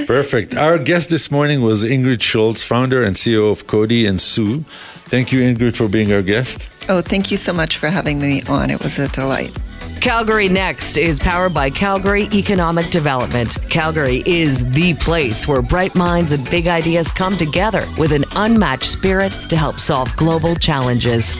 Perfect. 0.07 0.57
Our 0.57 0.79
guest 0.79 1.11
this 1.11 1.31
morning 1.31 1.61
was 1.61 1.85
Ingrid 1.85 2.23
Schulz, 2.23 2.64
founder 2.64 3.03
and 3.03 3.14
CEO 3.14 3.51
of 3.51 3.67
Cody 3.67 4.07
and 4.07 4.19
Sioux. 4.21 4.64
Thank 5.11 5.33
you, 5.33 5.41
Ingrid, 5.41 5.77
for 5.77 5.88
being 5.88 6.12
our 6.12 6.23
guest. 6.23 6.71
oh, 6.88 7.01
thank 7.03 7.31
you 7.31 7.37
so 7.37 7.53
much 7.53 7.77
for 7.77 7.88
having 7.88 8.19
me 8.21 8.43
on. 8.49 8.71
It 8.71 8.83
was 8.83 8.99
a 8.99 9.09
delight. 9.09 9.57
Calgary 10.01 10.49
Next 10.49 10.97
is 10.97 11.19
powered 11.19 11.53
by 11.53 11.71
Calgary 11.71 12.29
Economic 12.33 12.88
Development. 12.91 13.59
Calgary 13.69 14.23
is 14.25 14.71
the 14.71 14.95
place 14.95 15.47
where 15.49 15.61
bright 15.61 15.95
minds 15.95 16.31
and 16.31 16.49
big 16.51 16.69
ideas 16.69 17.11
come 17.11 17.37
together 17.37 17.85
with 17.99 18.12
an 18.12 18.25
unmatched 18.37 18.87
spirit 18.91 19.33
to 19.49 19.57
help 19.57 19.81
solve 19.81 20.14
global 20.17 20.55
challenges. 20.55 21.35